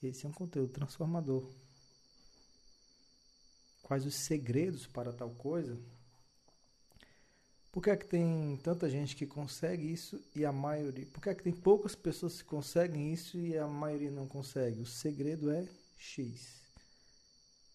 Esse 0.01 0.25
é 0.25 0.29
um 0.29 0.33
conteúdo 0.33 0.71
transformador. 0.71 1.49
Quais 3.83 4.05
os 4.05 4.15
segredos 4.15 4.85
para 4.85 5.11
tal 5.11 5.31
coisa? 5.31 5.77
Por 7.71 7.83
que 7.83 7.91
é 7.91 7.97
que 7.97 8.05
tem 8.05 8.57
tanta 8.63 8.89
gente 8.89 9.15
que 9.15 9.27
consegue 9.27 9.91
isso 9.91 10.19
e 10.35 10.43
a 10.43 10.51
maioria? 10.51 11.05
Por 11.05 11.21
que 11.21 11.29
é 11.29 11.35
que 11.35 11.43
tem 11.43 11.53
poucas 11.53 11.95
pessoas 11.95 12.41
que 12.41 12.47
conseguem 12.47 13.13
isso 13.13 13.37
e 13.37 13.57
a 13.57 13.67
maioria 13.67 14.09
não 14.09 14.27
consegue? 14.27 14.81
O 14.81 14.85
segredo 14.87 15.51
é 15.51 15.67
X. 15.97 16.61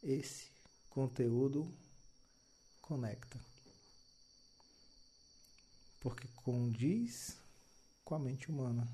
Esse 0.02 0.48
conteúdo 0.90 1.70
conecta. 2.82 3.38
Porque 6.00 6.26
condiz 6.36 7.36
com 8.04 8.16
a 8.16 8.18
mente 8.18 8.50
humana 8.50 8.86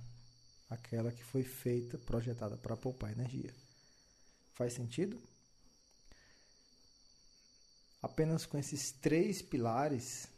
aquela 0.68 1.10
que 1.10 1.24
foi 1.24 1.42
feita, 1.42 1.98
projetada 1.98 2.56
para 2.56 2.76
poupar 2.76 3.10
energia. 3.10 3.52
Faz 4.54 4.74
sentido? 4.74 5.20
Apenas 8.02 8.46
com 8.46 8.56
esses 8.56 8.92
três 8.92 9.42
pilares 9.42 10.28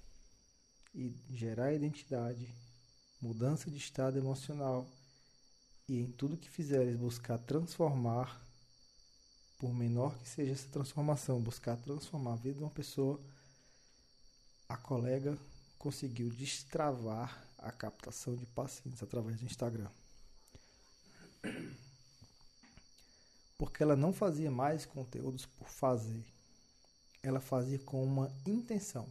e 0.94 1.14
gerar 1.30 1.72
identidade, 1.72 2.48
mudança 3.20 3.70
de 3.70 3.76
estado 3.76 4.18
emocional 4.18 4.86
e 5.88 6.00
em 6.00 6.10
tudo 6.10 6.36
que 6.36 6.48
fizeres 6.48 6.96
buscar 6.96 7.38
transformar, 7.38 8.40
por 9.58 9.72
menor 9.72 10.16
que 10.18 10.28
seja 10.28 10.52
essa 10.52 10.68
transformação, 10.68 11.40
buscar 11.40 11.76
transformar 11.76 12.32
a 12.32 12.36
vida 12.36 12.58
de 12.58 12.64
uma 12.64 12.70
pessoa, 12.70 13.20
a 14.68 14.76
colega 14.76 15.36
conseguiu 15.78 16.30
destravar 16.30 17.46
a 17.58 17.70
captação 17.70 18.34
de 18.34 18.46
pacientes 18.46 19.02
através 19.02 19.38
do 19.38 19.44
Instagram. 19.44 19.90
Porque 23.56 23.82
ela 23.82 23.94
não 23.94 24.12
fazia 24.12 24.50
mais 24.50 24.84
conteúdos 24.84 25.46
por 25.46 25.68
fazer. 25.68 26.24
Ela 27.22 27.38
fazia 27.38 27.78
com 27.80 28.02
uma 28.02 28.32
intenção. 28.46 29.06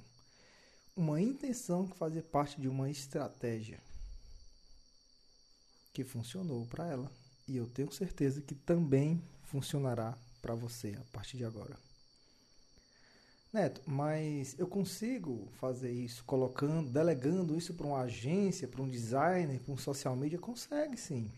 Uma 0.95 1.21
intenção 1.21 1.88
que 1.88 1.97
fazia 1.97 2.21
parte 2.21 2.60
de 2.60 2.67
uma 2.67 2.89
estratégia 2.89 3.80
que 5.93 6.04
funcionou 6.04 6.65
para 6.65 6.88
ela. 6.88 7.12
E 7.47 7.58
eu 7.58 7.67
tenho 7.67 7.91
certeza 7.91 8.41
que 8.41 8.56
também 8.56 9.21
funcionará 9.43 10.17
para 10.41 10.56
você 10.56 10.97
a 10.99 11.04
partir 11.12 11.38
de 11.38 11.45
agora. 11.45 11.77
Neto, 13.51 13.82
mas 13.86 14.58
eu 14.58 14.65
consigo 14.65 15.49
fazer 15.60 15.91
isso 15.91 16.23
colocando, 16.23 16.89
delegando 16.89 17.58
isso 17.58 17.73
para 17.73 17.86
uma 17.86 18.01
agência, 18.01 18.67
para 18.67 18.82
um 18.82 18.88
designer, 18.88 19.60
para 19.60 19.73
um 19.73 19.77
social 19.77 20.15
media? 20.15 20.39
Consegue 20.39 20.95
sim. 20.95 21.30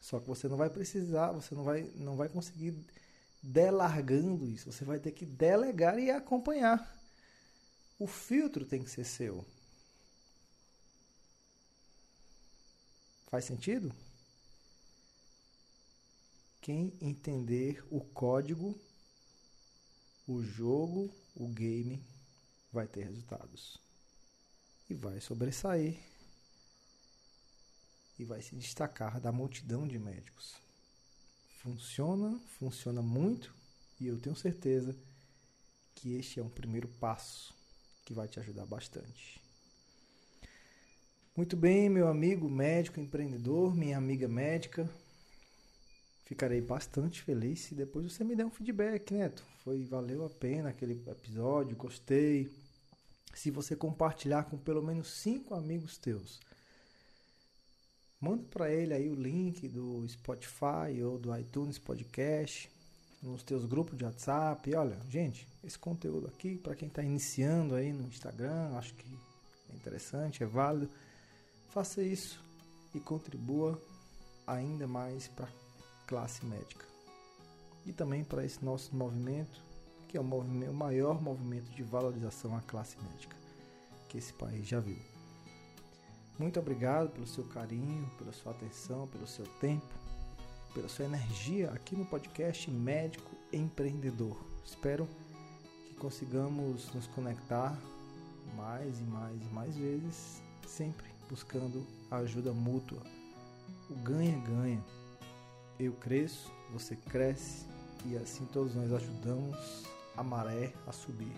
Só 0.00 0.18
que 0.18 0.26
você 0.26 0.48
não 0.48 0.56
vai 0.56 0.68
precisar, 0.68 1.30
você 1.30 1.54
não 1.54 1.62
vai, 1.62 1.88
não 1.94 2.16
vai 2.16 2.28
conseguir 2.28 2.76
delargando 3.40 4.48
isso. 4.48 4.72
Você 4.72 4.84
vai 4.84 4.98
ter 4.98 5.12
que 5.12 5.24
delegar 5.24 5.96
e 5.96 6.10
acompanhar. 6.10 7.01
O 8.02 8.06
filtro 8.08 8.66
tem 8.66 8.82
que 8.82 8.90
ser 8.90 9.04
seu. 9.04 9.46
Faz 13.28 13.44
sentido? 13.44 13.94
Quem 16.60 16.98
entender 17.00 17.80
o 17.92 18.00
código, 18.00 18.76
o 20.26 20.42
jogo, 20.42 21.14
o 21.36 21.46
game, 21.46 22.04
vai 22.72 22.88
ter 22.88 23.04
resultados. 23.04 23.78
E 24.90 24.94
vai 24.94 25.20
sobressair 25.20 25.96
e 28.18 28.24
vai 28.24 28.42
se 28.42 28.56
destacar 28.56 29.20
da 29.20 29.30
multidão 29.30 29.86
de 29.86 30.00
médicos. 30.00 30.56
Funciona, 31.60 32.36
funciona 32.58 33.00
muito 33.00 33.54
e 34.00 34.08
eu 34.08 34.18
tenho 34.18 34.34
certeza 34.34 34.92
que 35.94 36.14
este 36.14 36.40
é 36.40 36.42
um 36.42 36.50
primeiro 36.50 36.88
passo 36.88 37.61
que 38.04 38.12
vai 38.12 38.28
te 38.28 38.38
ajudar 38.40 38.66
bastante. 38.66 39.40
Muito 41.36 41.56
bem, 41.56 41.88
meu 41.88 42.08
amigo 42.08 42.48
médico 42.48 43.00
empreendedor, 43.00 43.74
minha 43.74 43.96
amiga 43.96 44.28
médica. 44.28 44.88
Ficarei 46.24 46.60
bastante 46.60 47.22
feliz 47.22 47.60
se 47.60 47.74
depois 47.74 48.12
você 48.12 48.24
me 48.24 48.36
der 48.36 48.46
um 48.46 48.50
feedback, 48.50 49.12
Neto. 49.12 49.44
Foi 49.64 49.84
valeu 49.84 50.24
a 50.24 50.30
pena 50.30 50.70
aquele 50.70 51.02
episódio, 51.06 51.76
gostei. 51.76 52.50
Se 53.34 53.50
você 53.50 53.74
compartilhar 53.74 54.44
com 54.44 54.58
pelo 54.58 54.82
menos 54.82 55.10
cinco 55.10 55.54
amigos 55.54 55.96
teus 55.96 56.40
Manda 58.22 58.44
para 58.44 58.72
ele 58.72 58.94
aí 58.94 59.10
o 59.10 59.16
link 59.16 59.66
do 59.66 60.08
Spotify 60.08 61.02
ou 61.04 61.18
do 61.18 61.36
iTunes 61.36 61.76
Podcast 61.76 62.70
nos 63.22 63.42
teus 63.42 63.64
grupos 63.64 63.96
de 63.96 64.04
WhatsApp. 64.04 64.74
Olha, 64.74 64.98
gente, 65.08 65.46
esse 65.62 65.78
conteúdo 65.78 66.26
aqui 66.26 66.58
para 66.58 66.74
quem 66.74 66.88
está 66.88 67.02
iniciando 67.02 67.74
aí 67.74 67.92
no 67.92 68.08
Instagram, 68.08 68.76
acho 68.76 68.94
que 68.94 69.06
é 69.70 69.76
interessante, 69.76 70.42
é 70.42 70.46
válido. 70.46 70.90
Faça 71.68 72.02
isso 72.02 72.42
e 72.94 73.00
contribua 73.00 73.80
ainda 74.46 74.86
mais 74.86 75.28
para 75.28 75.46
a 75.46 76.06
classe 76.06 76.44
médica. 76.44 76.84
E 77.86 77.92
também 77.92 78.24
para 78.24 78.44
esse 78.44 78.64
nosso 78.64 78.94
movimento, 78.94 79.62
que 80.08 80.16
é 80.16 80.20
o, 80.20 80.24
movimento, 80.24 80.70
o 80.70 80.74
maior 80.74 81.22
movimento 81.22 81.70
de 81.70 81.82
valorização 81.82 82.56
à 82.56 82.60
classe 82.60 82.96
médica 83.00 83.36
que 84.08 84.18
esse 84.18 84.32
país 84.34 84.66
já 84.68 84.78
viu. 84.78 84.98
Muito 86.38 86.60
obrigado 86.60 87.10
pelo 87.10 87.26
seu 87.26 87.44
carinho, 87.44 88.10
pela 88.18 88.32
sua 88.32 88.52
atenção, 88.52 89.06
pelo 89.08 89.26
seu 89.26 89.46
tempo, 89.58 89.86
pela 90.72 90.88
sua 90.88 91.04
energia 91.04 91.70
aqui 91.70 91.94
no 91.94 92.04
podcast 92.04 92.70
Médico 92.70 93.30
Empreendedor. 93.52 94.36
Espero 94.64 95.06
que 95.84 95.94
consigamos 95.94 96.92
nos 96.94 97.06
conectar 97.08 97.78
mais 98.56 98.98
e 98.98 99.02
mais 99.02 99.42
e 99.42 99.54
mais 99.54 99.76
vezes, 99.76 100.42
sempre 100.66 101.06
buscando 101.28 101.86
a 102.10 102.16
ajuda 102.16 102.52
mútua. 102.52 103.02
O 103.90 103.94
ganha-ganha. 103.96 104.82
Eu 105.78 105.92
cresço, 105.92 106.50
você 106.72 106.96
cresce 106.96 107.66
e 108.06 108.16
assim 108.16 108.46
todos 108.46 108.74
nós 108.74 108.92
ajudamos 108.92 109.84
a 110.16 110.22
maré 110.22 110.72
a 110.86 110.92
subir, 110.92 111.32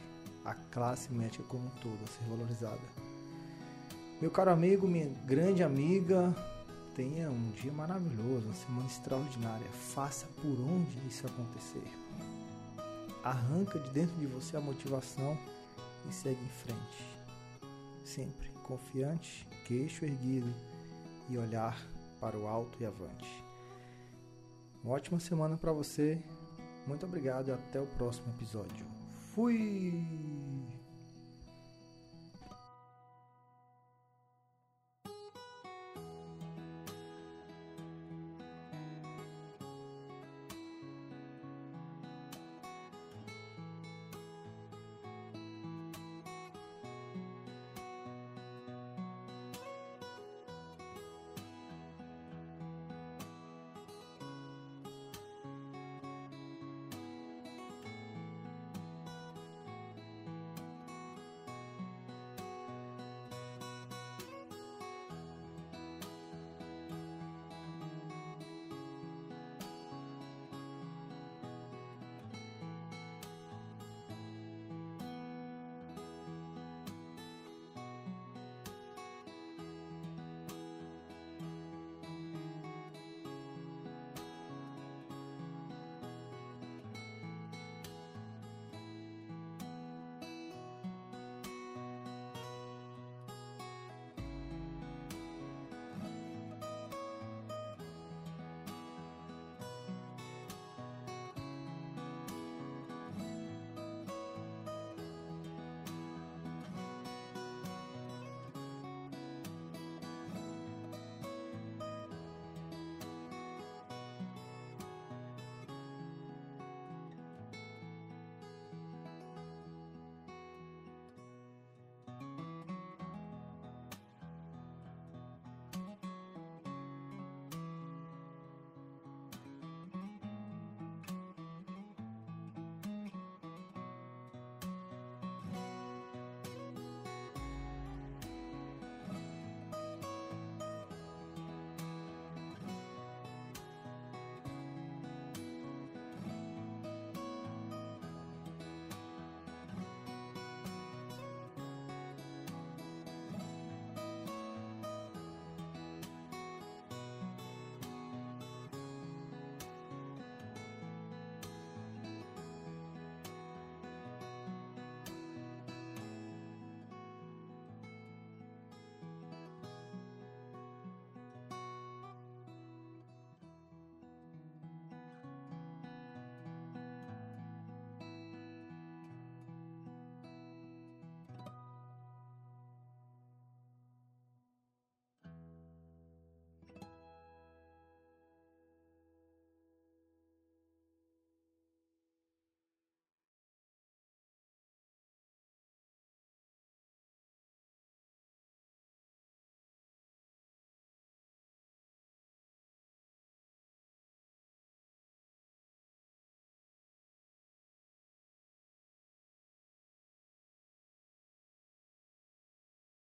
a 0.44 0.54
classe 0.54 1.12
médica 1.12 1.44
como 1.44 1.66
um 1.66 1.70
todo 1.82 1.98
a 2.04 2.06
ser 2.06 2.24
valorizada. 2.28 2.82
Meu 4.20 4.30
caro 4.30 4.50
amigo, 4.50 4.86
minha 4.86 5.08
grande 5.26 5.62
amiga, 5.62 6.34
tenha 6.94 7.30
um 7.30 7.50
dia 7.50 7.72
maravilhoso, 7.72 8.46
uma 8.46 8.54
semana 8.54 8.86
extraordinária. 8.86 9.66
Faça 9.94 10.26
por 10.40 10.60
onde 10.60 10.96
isso 11.06 11.26
acontecer. 11.26 11.84
Arranca 13.22 13.78
de 13.78 13.90
dentro 13.90 14.14
de 14.16 14.26
você 14.26 14.56
a 14.56 14.60
motivação 14.60 15.36
e 16.08 16.12
segue 16.12 16.40
em 16.42 16.48
frente. 16.48 17.18
Sempre 18.04 18.48
confiante, 18.62 19.46
queixo 19.66 20.04
erguido 20.04 20.52
e 21.28 21.36
olhar 21.38 21.76
para 22.20 22.38
o 22.38 22.46
alto 22.46 22.82
e 22.82 22.86
avante. 22.86 23.44
Uma 24.82 24.94
ótima 24.94 25.18
semana 25.18 25.56
para 25.56 25.72
você. 25.72 26.22
Muito 26.86 27.06
obrigado 27.06 27.48
e 27.48 27.52
até 27.52 27.80
o 27.80 27.86
próximo 27.86 28.32
episódio. 28.34 28.86
Fui! 29.34 30.53